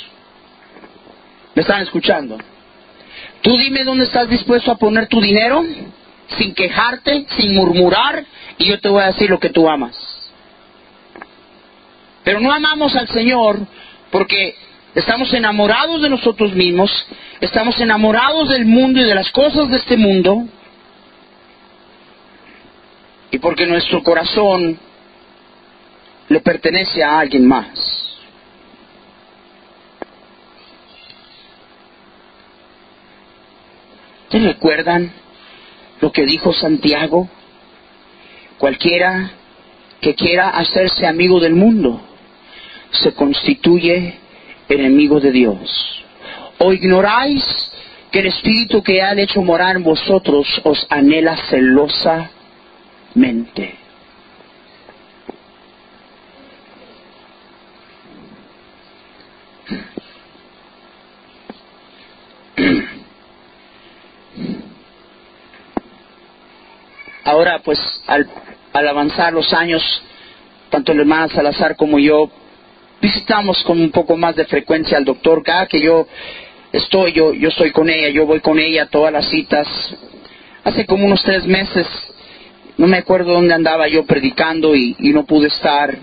[1.54, 2.38] ¿Me están escuchando?
[3.42, 5.64] Tú dime dónde estás dispuesto a poner tu dinero
[6.38, 8.24] sin quejarte, sin murmurar,
[8.58, 10.13] y yo te voy a decir lo que tú amas.
[12.24, 13.60] Pero no amamos al Señor
[14.10, 14.56] porque
[14.94, 17.06] Estamos enamorados de nosotros mismos,
[17.40, 20.44] estamos enamorados del mundo y de las cosas de este mundo,
[23.32, 24.78] y porque nuestro corazón
[26.28, 27.66] le pertenece a alguien más.
[34.30, 35.12] ¿Se recuerdan
[36.00, 37.28] lo que dijo Santiago?
[38.58, 39.32] Cualquiera
[40.00, 42.13] que quiera hacerse amigo del mundo
[43.02, 44.18] se constituye
[44.68, 46.04] enemigo de Dios.
[46.58, 47.42] ¿O ignoráis
[48.10, 53.74] que el Espíritu que ha hecho morar en vosotros os anhela celosamente?
[67.24, 68.28] Ahora, pues, al,
[68.74, 69.82] avanzar los años,
[70.68, 72.30] tanto el hermano Salazar como yo
[73.04, 75.42] visitamos con un poco más de frecuencia al doctor.
[75.42, 76.06] Cada que yo
[76.72, 79.68] estoy, yo, yo estoy con ella, yo voy con ella a todas las citas.
[80.64, 81.86] Hace como unos tres meses,
[82.78, 85.94] no me acuerdo dónde andaba yo predicando y, no pude estar.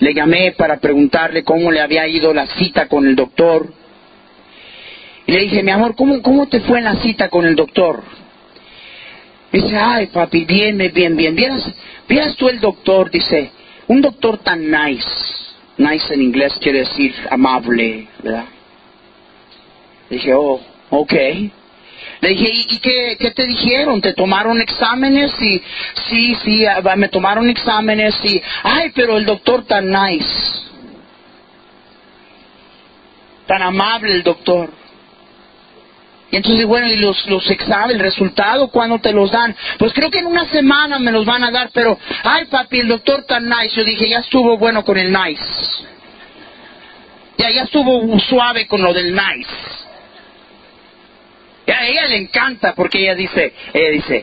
[0.00, 3.72] Le llamé para preguntarle cómo le había ido la cita con el doctor.
[5.26, 8.02] Y le dije, mi amor, ¿cómo, cómo te fue en la cita con el doctor?
[9.52, 11.36] Dice, ay papi, bien, bien, bien.
[11.36, 13.52] Vieras, tú el doctor, dice,
[13.86, 15.43] un doctor tan nice.
[15.76, 18.44] Nice en inglés quiere decir amable, ¿verdad?
[20.08, 20.60] Dije, oh,
[20.90, 21.12] ok.
[22.20, 24.00] Le dije, ¿y, qué, qué, te dijeron?
[24.00, 25.32] ¿Te tomaron exámenes?
[25.42, 25.60] Y,
[26.08, 30.62] sí, sí, ah, me tomaron exámenes y, ay, pero el doctor tan nice.
[33.46, 34.83] Tan amable el doctor.
[36.34, 39.54] Y entonces, bueno, y los, los exámenes, el resultado, ¿cuándo te los dan?
[39.78, 42.88] Pues creo que en una semana me los van a dar, pero, ay papi, el
[42.88, 43.76] doctor tan nice.
[43.76, 45.44] Yo dije, ya estuvo bueno con el nice.
[47.38, 49.48] Ya, ya estuvo suave con lo del nice.
[51.68, 54.22] Ya a ella le encanta porque ella dice, ella dice,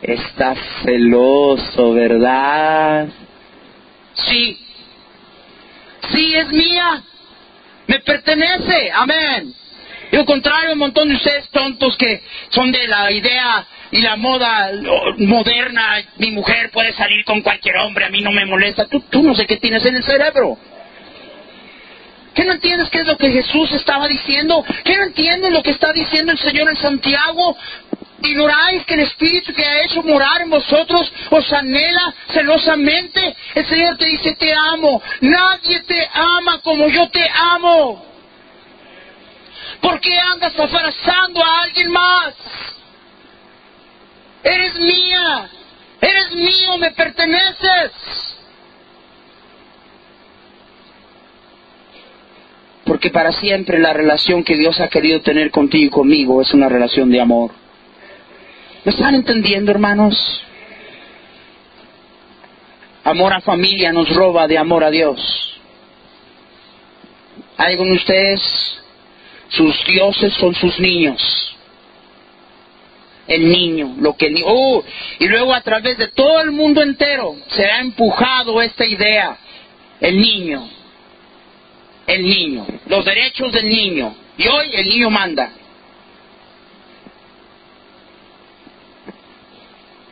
[0.00, 3.08] estás celoso, ¿verdad?
[4.14, 4.64] Sí.
[6.12, 7.02] Sí, es mía.
[7.88, 8.92] Me pertenece.
[8.94, 9.57] Amén.
[10.12, 14.70] Al contrario, un montón de ustedes tontos que son de la idea y la moda
[15.18, 18.86] moderna, mi mujer puede salir con cualquier hombre, a mí no me molesta.
[18.86, 20.58] Tú, tú no sé qué tienes en el cerebro.
[22.34, 24.64] ¿Qué no entiendes qué es lo que Jesús estaba diciendo?
[24.84, 27.56] ¿Qué no entiendes lo que está diciendo el Señor en Santiago?
[28.22, 33.34] ¿Ignoráis que el Espíritu que ha hecho morar en vosotros os anhela celosamente?
[33.54, 35.02] El Señor te dice, te amo.
[35.20, 38.04] Nadie te ama como yo te amo.
[39.80, 42.34] ¿Por qué andas abrazando a alguien más?
[44.42, 45.48] Eres mía,
[46.00, 48.36] eres mío, me perteneces.
[52.84, 56.68] Porque para siempre la relación que Dios ha querido tener contigo y conmigo es una
[56.68, 57.50] relación de amor.
[58.84, 60.42] ¿Me están entendiendo, hermanos?
[63.04, 65.60] Amor a familia nos roba de amor a Dios.
[67.58, 68.77] ¿Hay alguno de ustedes
[69.48, 71.54] sus dioses son sus niños.
[73.26, 74.82] El niño, lo que el oh,
[75.18, 79.36] y luego a través de todo el mundo entero se ha empujado esta idea.
[80.00, 80.66] El niño,
[82.06, 84.14] el niño, los derechos del niño.
[84.38, 85.50] Y hoy el niño manda.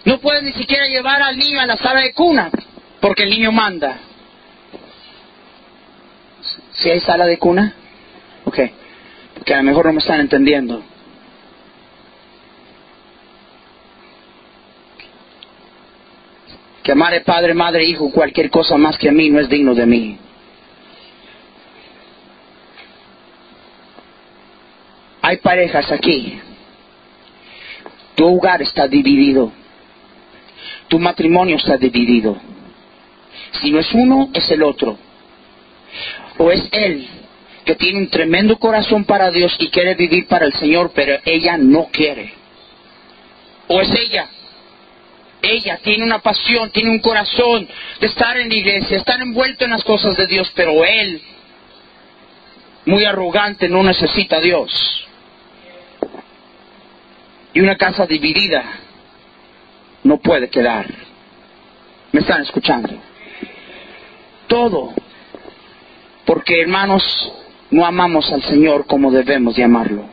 [0.04, 2.50] No puedes ni siquiera llevar al niño a la sala de cuna,
[3.00, 3.98] porque el niño manda.
[6.72, 7.74] ¿Si hay sala de cuna?
[8.44, 8.60] Ok
[9.46, 10.82] que a lo mejor no me están entendiendo.
[16.82, 19.86] Que amar padre, madre, hijo, cualquier cosa más que a mí no es digno de
[19.86, 20.18] mí.
[25.22, 26.40] Hay parejas aquí.
[28.16, 29.52] Tu hogar está dividido.
[30.88, 32.36] Tu matrimonio está dividido.
[33.60, 34.98] Si no es uno, es el otro.
[36.36, 37.08] O es él
[37.66, 41.58] que tiene un tremendo corazón para Dios y quiere vivir para el Señor, pero ella
[41.58, 42.32] no quiere.
[43.66, 44.28] O es ella.
[45.42, 47.68] Ella tiene una pasión, tiene un corazón
[48.00, 51.20] de estar en la iglesia, estar envuelto en las cosas de Dios, pero él,
[52.84, 55.08] muy arrogante, no necesita a Dios.
[57.52, 58.62] Y una casa dividida
[60.04, 60.86] no puede quedar.
[62.12, 62.94] ¿Me están escuchando?
[64.46, 64.94] Todo.
[66.24, 67.02] Porque hermanos,
[67.70, 70.04] no amamos al Señor como debemos de amarlo.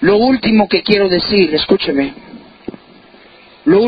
[0.00, 2.14] Lo último que quiero decir, escúcheme,
[3.66, 3.80] lo,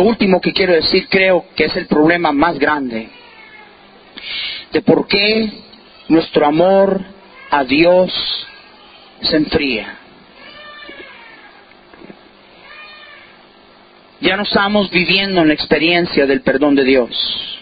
[0.00, 3.08] último que quiero decir creo que es el problema más grande
[4.72, 5.52] de por qué
[6.08, 7.00] nuestro amor
[7.48, 8.12] a Dios
[9.22, 9.98] se enfría.
[14.20, 17.60] Ya no estamos viviendo en la experiencia del perdón de Dios.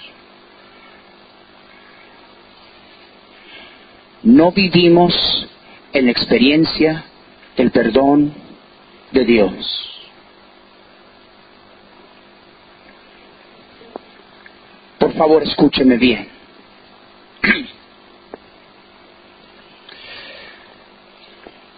[4.23, 5.13] No vivimos
[5.93, 7.05] en la experiencia
[7.57, 8.33] del perdón
[9.11, 9.89] de Dios.
[14.99, 16.29] Por favor, escúcheme bien.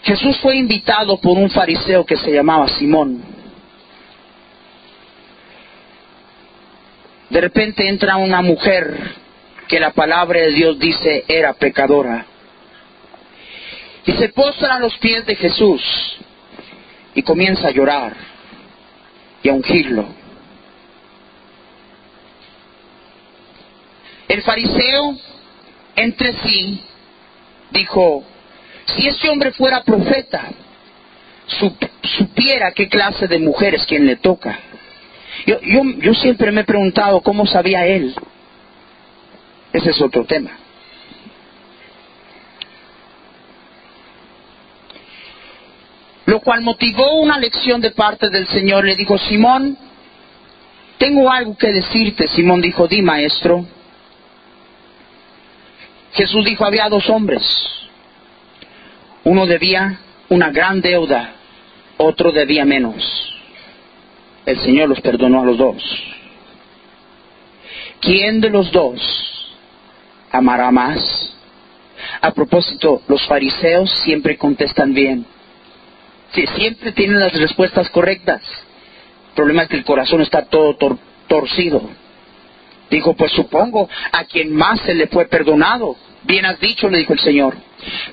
[0.02, 3.22] Jesús fue invitado por un fariseo que se llamaba Simón.
[7.30, 9.14] De repente entra una mujer
[9.66, 12.26] que la palabra de Dios dice era pecadora.
[14.06, 15.82] Y se postra a los pies de Jesús
[17.14, 18.14] y comienza a llorar
[19.42, 20.06] y a ungirlo.
[24.28, 25.16] El fariseo
[25.96, 26.80] entre sí
[27.70, 28.24] dijo,
[28.86, 30.50] si ese hombre fuera profeta,
[31.46, 34.58] supiera qué clase de mujer es quien le toca.
[35.46, 38.14] Yo, yo, yo siempre me he preguntado cómo sabía él.
[39.72, 40.63] Ese es otro tema.
[46.26, 48.84] Lo cual motivó una lección de parte del Señor.
[48.84, 49.76] Le dijo, Simón,
[50.98, 52.28] tengo algo que decirte.
[52.28, 53.66] Simón dijo, di maestro.
[56.12, 57.42] Jesús dijo, había dos hombres
[59.24, 59.98] uno debía
[60.28, 61.32] una gran deuda,
[61.96, 63.34] otro debía menos.
[64.44, 65.82] El Señor los perdonó a los dos.
[68.00, 69.00] ¿Quién de los dos
[70.30, 71.34] amará más?
[72.20, 75.24] A propósito, los fariseos siempre contestan bien.
[76.34, 78.42] Sí, siempre tienen las respuestas correctas.
[79.28, 80.76] El problema es que el corazón está todo
[81.28, 81.88] torcido.
[82.90, 85.96] Dijo, pues supongo a quien más se le fue perdonado.
[86.24, 87.56] Bien has dicho, le dijo el Señor.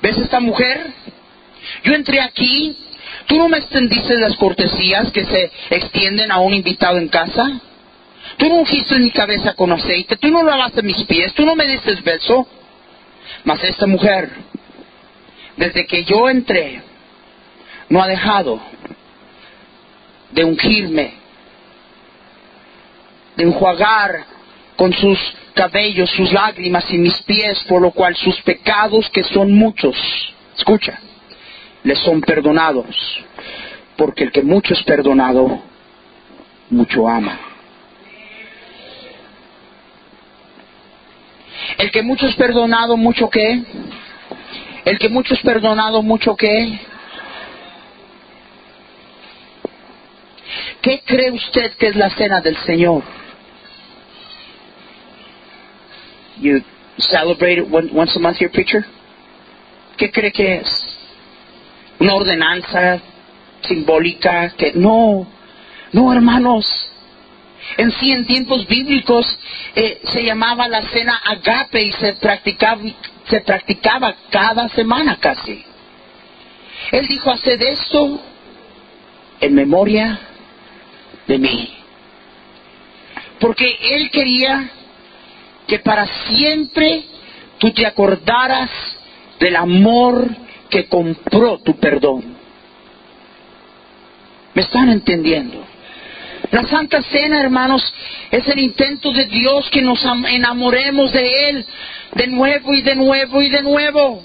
[0.00, 0.86] ¿Ves esta mujer?
[1.84, 2.76] Yo entré aquí,
[3.26, 7.60] tú no me extendiste las cortesías que se extienden a un invitado en casa.
[8.36, 11.66] Tú no ungiste mi cabeza con aceite, tú no lavaste mis pies, tú no me
[11.66, 12.46] diste beso.
[13.44, 14.30] Mas esta mujer,
[15.56, 16.82] desde que yo entré,
[17.92, 18.58] no ha dejado
[20.30, 21.12] de ungirme,
[23.36, 24.24] de enjuagar
[24.76, 25.18] con sus
[25.52, 29.94] cabellos sus lágrimas y mis pies, por lo cual sus pecados, que son muchos,
[30.56, 30.98] escucha,
[31.82, 32.96] les son perdonados,
[33.98, 35.60] porque el que mucho es perdonado,
[36.70, 37.38] mucho ama.
[41.76, 43.62] El que mucho es perdonado, mucho qué?
[44.86, 46.80] El que mucho es perdonado, mucho qué?
[50.82, 53.02] ¿Qué cree usted que es la cena del Señor?
[56.40, 56.62] You
[56.98, 58.84] celebrate it once a month, your preacher?
[59.96, 60.92] ¿Qué cree que es?
[62.02, 63.00] una ordenanza
[63.60, 65.24] simbólica que no,
[65.92, 66.66] no hermanos.
[67.76, 69.38] En sí, en tiempos bíblicos
[69.76, 72.82] eh, se llamaba la cena agape y se practicaba,
[73.28, 75.64] se practicaba cada semana casi.
[76.90, 78.20] Él dijo, haced esto
[79.40, 80.18] en memoria
[81.26, 81.74] de mí.
[83.38, 84.70] Porque Él quería
[85.66, 87.04] que para siempre
[87.58, 88.70] tú te acordaras
[89.38, 90.28] del amor
[90.68, 92.36] que compró tu perdón.
[94.54, 95.64] ¿Me están entendiendo?
[96.50, 97.82] La Santa Cena, hermanos,
[98.30, 101.66] es el intento de Dios que nos enamoremos de Él
[102.14, 104.22] de nuevo y de nuevo y de nuevo.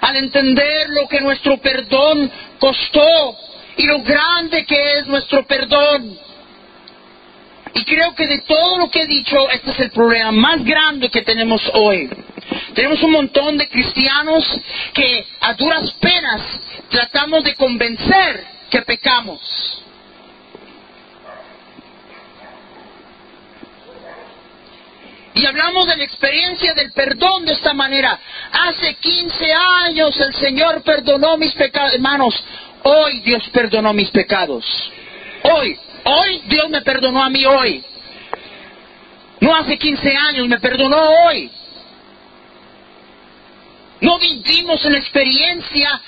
[0.00, 3.36] Al entender lo que nuestro perdón costó
[3.80, 6.18] y lo grande que es nuestro perdón.
[7.72, 11.08] Y creo que de todo lo que he dicho, este es el problema más grande
[11.08, 12.10] que tenemos hoy.
[12.74, 14.44] Tenemos un montón de cristianos
[14.92, 16.42] que a duras penas
[16.90, 19.40] tratamos de convencer que pecamos.
[25.32, 28.18] Y hablamos de la experiencia del perdón de esta manera.
[28.52, 31.94] Hace 15 años el Señor perdonó mis pecados.
[31.94, 32.34] Hermanos,
[32.82, 34.64] hoy Dios perdonó mis pecados.
[35.42, 37.84] Hoy, hoy Dios me perdonó a mí hoy.
[39.40, 41.50] No hace 15 años, me perdonó hoy.
[44.00, 46.00] No vivimos en la experiencia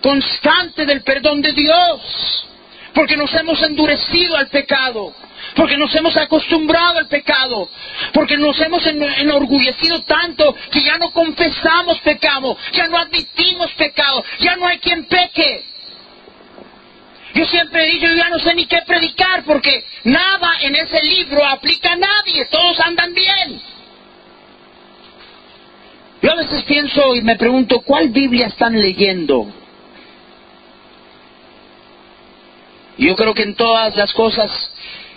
[0.00, 2.46] constante del perdón de Dios,
[2.94, 5.14] porque nos hemos endurecido al pecado,
[5.54, 7.68] porque nos hemos acostumbrado al pecado,
[8.12, 14.56] porque nos hemos enorgullecido tanto que ya no confesamos pecado, ya no admitimos pecado, ya
[14.56, 15.69] no hay quien peque.
[17.34, 21.02] Yo siempre he dicho, yo ya no sé ni qué predicar, porque nada en ese
[21.02, 23.60] libro aplica a nadie, todos andan bien.
[26.22, 29.46] Yo a veces pienso y me pregunto, ¿cuál Biblia están leyendo?
[32.98, 34.50] Yo creo que en todas las cosas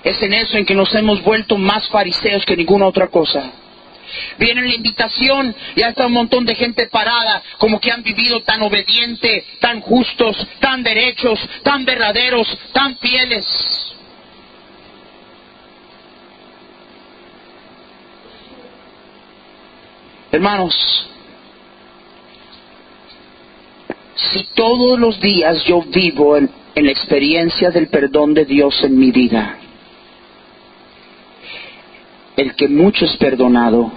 [0.04, 3.52] es en eso en que nos hemos vuelto más fariseos que ninguna otra cosa.
[4.38, 8.62] Viene la invitación, ya está un montón de gente parada, como que han vivido tan
[8.62, 13.46] obediente, tan justos, tan derechos, tan verdaderos, tan fieles.
[20.34, 20.74] Hermanos,
[24.16, 29.12] si todos los días yo vivo en, la experiencia del perdón de Dios en mi
[29.12, 29.60] vida,
[32.36, 33.92] el que mucho es perdonado,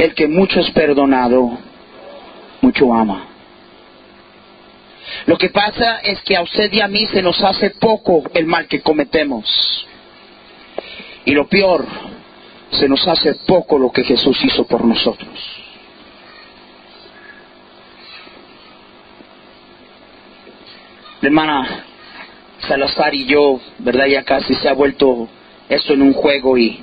[0.00, 1.58] el que mucho es perdonado,
[2.62, 3.26] mucho ama.
[5.26, 8.46] Lo que pasa es que a usted y a mí se nos hace poco el
[8.46, 9.86] mal que cometemos.
[11.26, 11.86] Y lo peor,
[12.70, 15.38] se nos hace poco lo que Jesús hizo por nosotros.
[21.20, 21.84] Hermana
[22.60, 24.06] Salazar y yo, ¿verdad?
[24.06, 25.28] Ya casi se ha vuelto
[25.68, 26.82] esto en un juego y,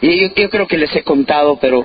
[0.00, 1.84] y yo, creo que les he contado, pero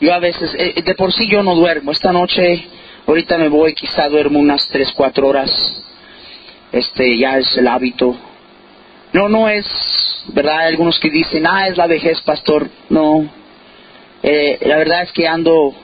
[0.00, 1.92] yo a veces, eh, de por sí yo no duermo.
[1.92, 2.66] Esta noche,
[3.06, 5.50] ahorita me voy, quizá duermo unas tres, cuatro horas.
[6.72, 8.16] Este, ya es el hábito.
[9.12, 9.66] No, no es
[10.28, 10.60] ¿verdad?
[10.60, 12.68] Hay algunos que dicen, ah, es la vejez, pastor.
[12.88, 13.28] No.
[14.22, 15.74] Eh, la verdad es que ando,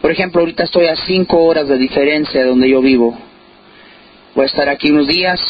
[0.00, 3.16] por ejemplo, ahorita estoy a cinco horas de diferencia de donde yo vivo.
[4.34, 5.40] Voy a estar aquí unos días,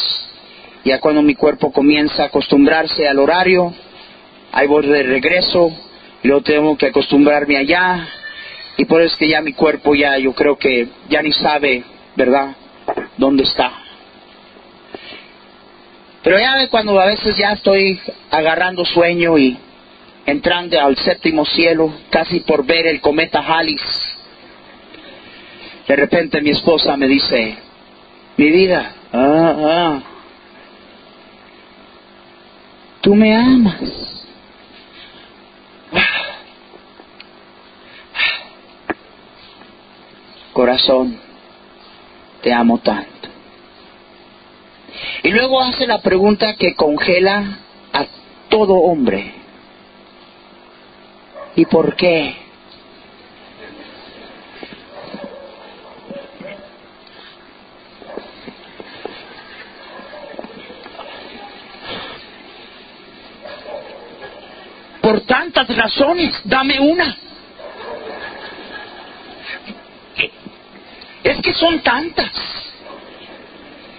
[0.83, 3.73] ya cuando mi cuerpo comienza a acostumbrarse al horario,
[4.51, 5.71] ahí voy de regreso,
[6.25, 8.07] luego tengo que acostumbrarme allá,
[8.77, 11.83] y por eso es que ya mi cuerpo ya, yo creo que ya ni sabe,
[12.15, 12.55] ¿verdad?,
[13.17, 13.71] dónde está.
[16.23, 17.99] Pero ya cuando a veces ya estoy
[18.31, 19.57] agarrando sueño y
[20.25, 23.77] entrando al séptimo cielo, casi por ver el cometa Halley,
[25.87, 27.57] de repente mi esposa me dice,
[28.37, 30.03] mi vida, ah, ah,
[33.01, 34.24] tú me amas.
[40.55, 41.19] Corazón,
[42.41, 43.27] te amo tanto.
[45.21, 47.59] Y luego hace la pregunta que congela
[47.91, 48.05] a
[48.47, 49.33] todo hombre.
[51.57, 52.37] ¿Y por qué?
[65.01, 67.17] Por tantas razones, dame una.
[71.25, 72.31] Es que son tantas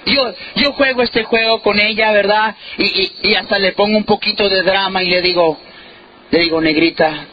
[0.07, 2.55] yo, yo juego este juego con ella, ¿verdad?
[2.79, 5.59] Y, y, hasta le pongo un poquito de drama y le digo,
[6.31, 7.27] le digo, negrita,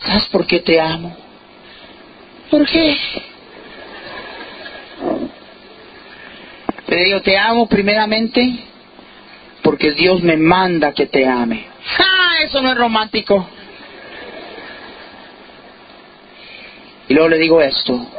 [0.00, 1.16] ¿sabes por qué te amo?
[2.50, 2.96] ¿Por qué?
[6.88, 8.64] Le digo, te amo primeramente
[9.62, 11.66] porque Dios me manda que te ame.
[11.98, 12.42] ¡Ah!
[12.42, 13.48] Eso no es romántico.
[17.08, 18.17] Y luego le digo esto.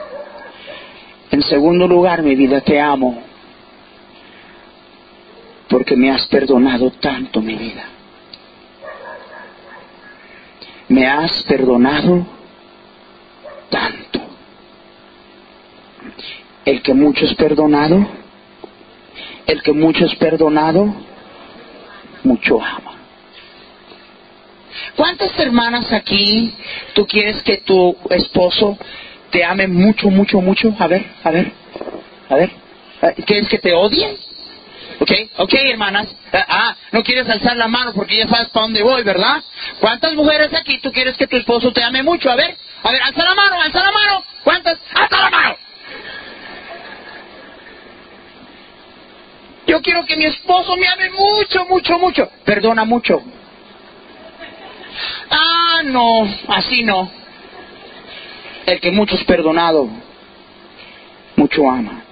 [1.39, 3.23] En segundo lugar, mi vida, te amo
[5.69, 7.85] porque me has perdonado tanto mi vida.
[10.89, 12.27] Me has perdonado
[13.69, 14.19] tanto.
[16.65, 18.05] El que mucho es perdonado,
[19.45, 20.93] el que mucho es perdonado,
[22.25, 22.95] mucho ama.
[24.97, 26.53] ¿Cuántas hermanas aquí
[26.93, 28.77] tú quieres que tu esposo
[29.31, 30.75] te ame mucho, mucho, mucho?
[30.79, 31.51] A ver, a ver,
[32.29, 32.51] a ver.
[33.25, 34.17] ¿Quieres que te odie?
[34.99, 35.11] ¿Ok?
[35.37, 36.07] ¿Ok, hermanas?
[36.33, 39.41] Ah, no quieres alzar la mano porque ya sabes para dónde voy, ¿verdad?
[39.79, 42.29] ¿Cuántas mujeres aquí tú quieres que tu esposo te ame mucho?
[42.29, 44.23] A ver, a ver, alza la mano, alza la mano.
[44.43, 44.77] ¿Cuántas?
[44.93, 45.55] ¡Alza la mano!
[49.67, 52.29] Yo quiero que mi esposo me ame mucho, mucho, mucho.
[52.43, 53.21] Perdona mucho.
[55.29, 57.18] Ah, no, así no.
[58.69, 59.89] El que mucho es perdonado,
[61.35, 62.03] mucho ama.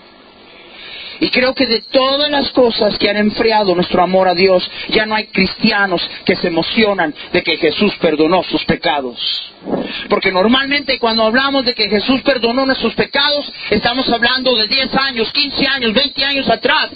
[1.20, 5.06] Y creo que de todas las cosas que han enfriado nuestro amor a Dios, ya
[5.06, 9.54] no hay cristianos que se emocionan de que Jesús perdonó sus pecados.
[10.10, 15.32] Porque normalmente cuando hablamos de que Jesús perdonó nuestros pecados, estamos hablando de 10 años,
[15.32, 16.90] 15 años, 20 años atrás,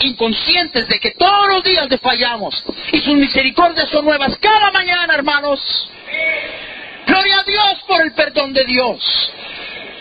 [0.00, 2.54] inconscientes de que todos los días le fallamos.
[2.92, 5.60] Y sus misericordias son nuevas cada mañana, hermanos.
[7.46, 9.32] Dios por el perdón de Dios.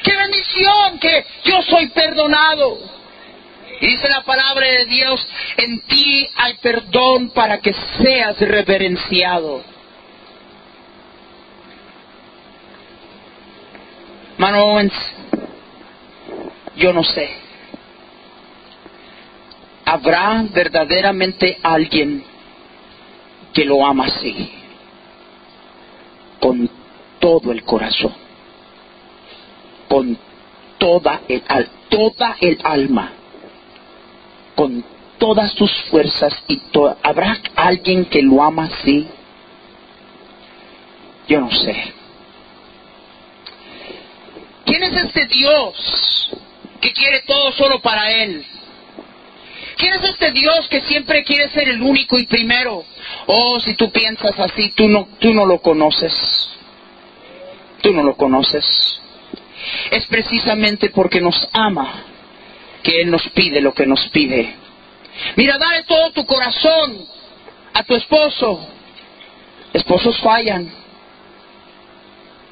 [0.04, 2.78] Qué bendición que yo soy perdonado.
[3.80, 5.28] Dice la palabra de Dios,
[5.58, 9.64] en ti hay perdón para que seas reverenciado.
[14.34, 14.94] Hermano Owens,
[16.76, 17.38] yo no sé.
[19.86, 22.24] ¿Habrá verdaderamente alguien
[23.54, 24.52] que lo ama así?
[26.40, 26.70] Con
[27.26, 28.14] todo el corazón.
[29.89, 30.15] Con
[30.77, 31.41] toda el,
[31.89, 33.14] toda el alma.
[34.53, 34.85] Con
[35.18, 36.61] todas sus fuerzas y
[37.02, 39.07] ¿Habrá alguien que lo ama así?
[41.27, 41.93] Yo no sé.
[44.65, 46.31] ¿Quién es este Dios
[46.80, 48.45] que quiere todo solo para Él?
[49.77, 52.85] ¿Quién es este Dios que siempre quiere ser el único y primero?
[53.26, 56.55] Oh, si tú piensas así, tú no, tú no lo conoces.
[57.86, 58.66] Tú no lo conoces.
[59.91, 62.02] Es precisamente porque nos ama
[62.82, 64.56] que Él nos pide lo que nos pide.
[65.36, 67.06] Mira, dale todo tu corazón
[67.76, 68.68] a tu esposo.
[69.72, 70.68] Esposos fallan.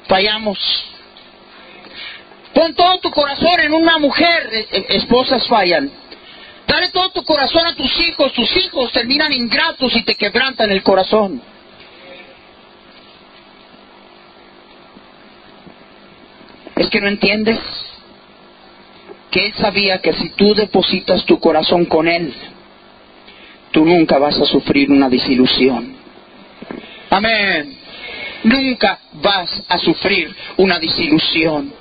[0.06, 0.56] Fallamos.
[2.54, 4.50] Pon todo tu corazón en una mujer.
[4.52, 5.90] E, e, esposas fallan.
[6.68, 8.32] Dale todo tu corazón a tus hijos.
[8.34, 11.42] Tus hijos terminan ingratos y te quebrantan el corazón.
[16.76, 17.58] Es que no entiendes
[19.30, 22.32] que Él sabía que si tú depositas tu corazón con Él,
[23.70, 25.94] tú nunca vas a sufrir una desilusión.
[27.10, 27.76] Amén.
[28.44, 31.72] Nunca vas a sufrir una desilusión.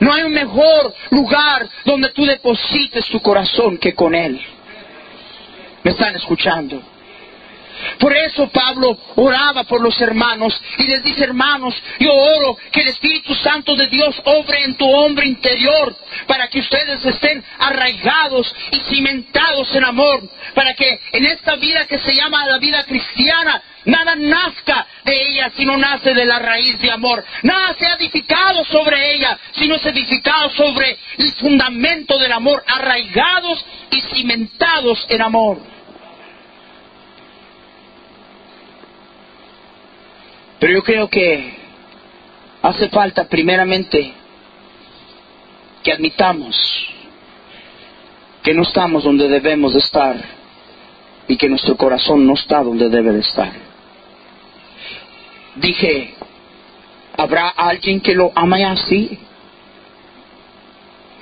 [0.00, 4.40] No hay un mejor lugar donde tú deposites tu corazón que con Él.
[5.82, 6.82] ¿Me están escuchando?
[7.98, 12.88] Por eso Pablo oraba por los hermanos y les dice, hermanos, yo oro que el
[12.88, 15.96] Espíritu Santo de Dios obre en tu hombre interior
[16.26, 21.98] para que ustedes estén arraigados y cimentados en amor, para que en esta vida que
[21.98, 26.90] se llama la vida cristiana, nada nazca de ella sino nace de la raíz de
[26.90, 27.24] amor.
[27.42, 34.00] Nada sea edificado sobre ella sino es edificado sobre el fundamento del amor, arraigados y
[34.00, 35.74] cimentados en amor.
[40.64, 41.58] Pero yo creo que
[42.62, 44.14] hace falta primeramente
[45.82, 46.56] que admitamos
[48.42, 50.16] que no estamos donde debemos de estar
[51.28, 53.52] y que nuestro corazón no está donde debe de estar.
[55.56, 56.14] Dije,
[57.14, 59.18] ¿habrá alguien que lo ama así?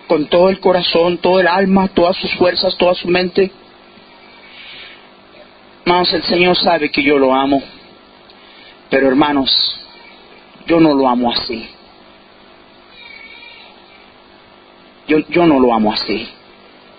[0.06, 3.50] Con todo el corazón, todo el alma, todas sus fuerzas, toda su mente.
[5.84, 7.60] Más el Señor sabe que yo lo amo.
[8.92, 9.50] Pero hermanos,
[10.66, 11.66] yo no lo amo así.
[15.08, 16.28] Yo, yo no lo amo así.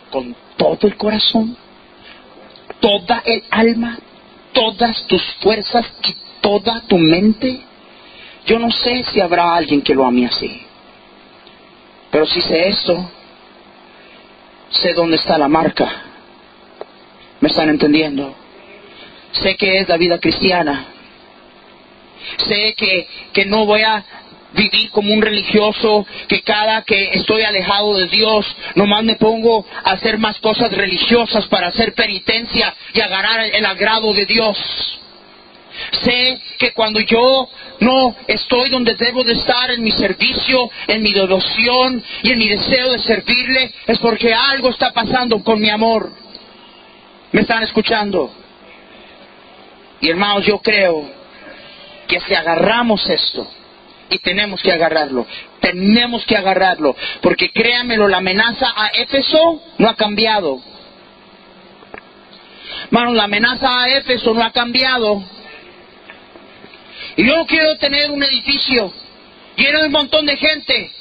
[0.10, 1.56] Con todo el corazón,
[2.80, 3.99] toda el alma,
[4.53, 7.61] todas tus fuerzas y toda tu mente.
[8.48, 10.64] Yo no sé si habrá alguien que lo ame así.
[12.10, 13.07] Pero si sé eso,
[14.72, 15.88] sé dónde está la marca.
[17.40, 18.34] ¿Me están entendiendo?
[19.32, 20.88] Sé que es la vida cristiana
[22.47, 24.03] sé que, que no voy a
[24.53, 28.45] vivir como un religioso, que cada que estoy alejado de Dios,
[28.75, 34.13] nomás me pongo a hacer más cosas religiosas para hacer penitencia y agarrar el agrado
[34.13, 34.99] de Dios.
[36.03, 41.11] Sé que cuando yo no estoy donde debo de estar en mi servicio, en mi
[41.11, 46.11] devoción y en mi deseo de servirle, es porque algo está pasando con mi amor.
[47.31, 48.31] ¿Me están escuchando?
[49.99, 51.22] Y hermanos, yo creo
[52.07, 53.47] que si agarramos esto,
[54.09, 55.25] y tenemos que agarrarlo,
[55.59, 60.61] tenemos que agarrarlo, porque créanmelo, la amenaza a Éfeso no ha cambiado.
[62.85, 65.23] Hermanos, la amenaza a Éfeso no ha cambiado.
[67.15, 68.93] Y yo quiero tener un edificio
[69.55, 70.91] lleno de un montón de gente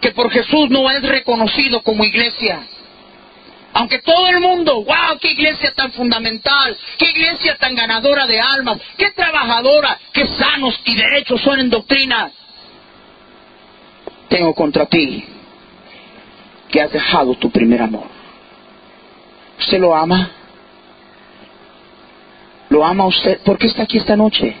[0.00, 2.66] que por Jesús no es reconocido como iglesia.
[3.74, 8.78] Aunque todo el mundo, wow, qué iglesia tan fundamental, qué iglesia tan ganadora de almas,
[8.98, 12.30] qué trabajadora, qué sanos y derechos son en doctrina.
[14.28, 15.24] Tengo contra ti
[16.70, 18.06] que has dejado tu primer amor.
[19.58, 20.30] ¿Usted lo ama?
[22.68, 23.40] ¿Lo ama usted?
[23.40, 24.56] ¿Por qué está aquí esta noche?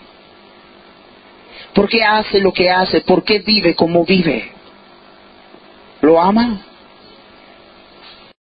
[1.74, 3.00] ¿Por qué hace lo que hace?
[3.00, 4.52] ¿Por qué vive como vive?
[6.02, 6.60] ¿Lo ama?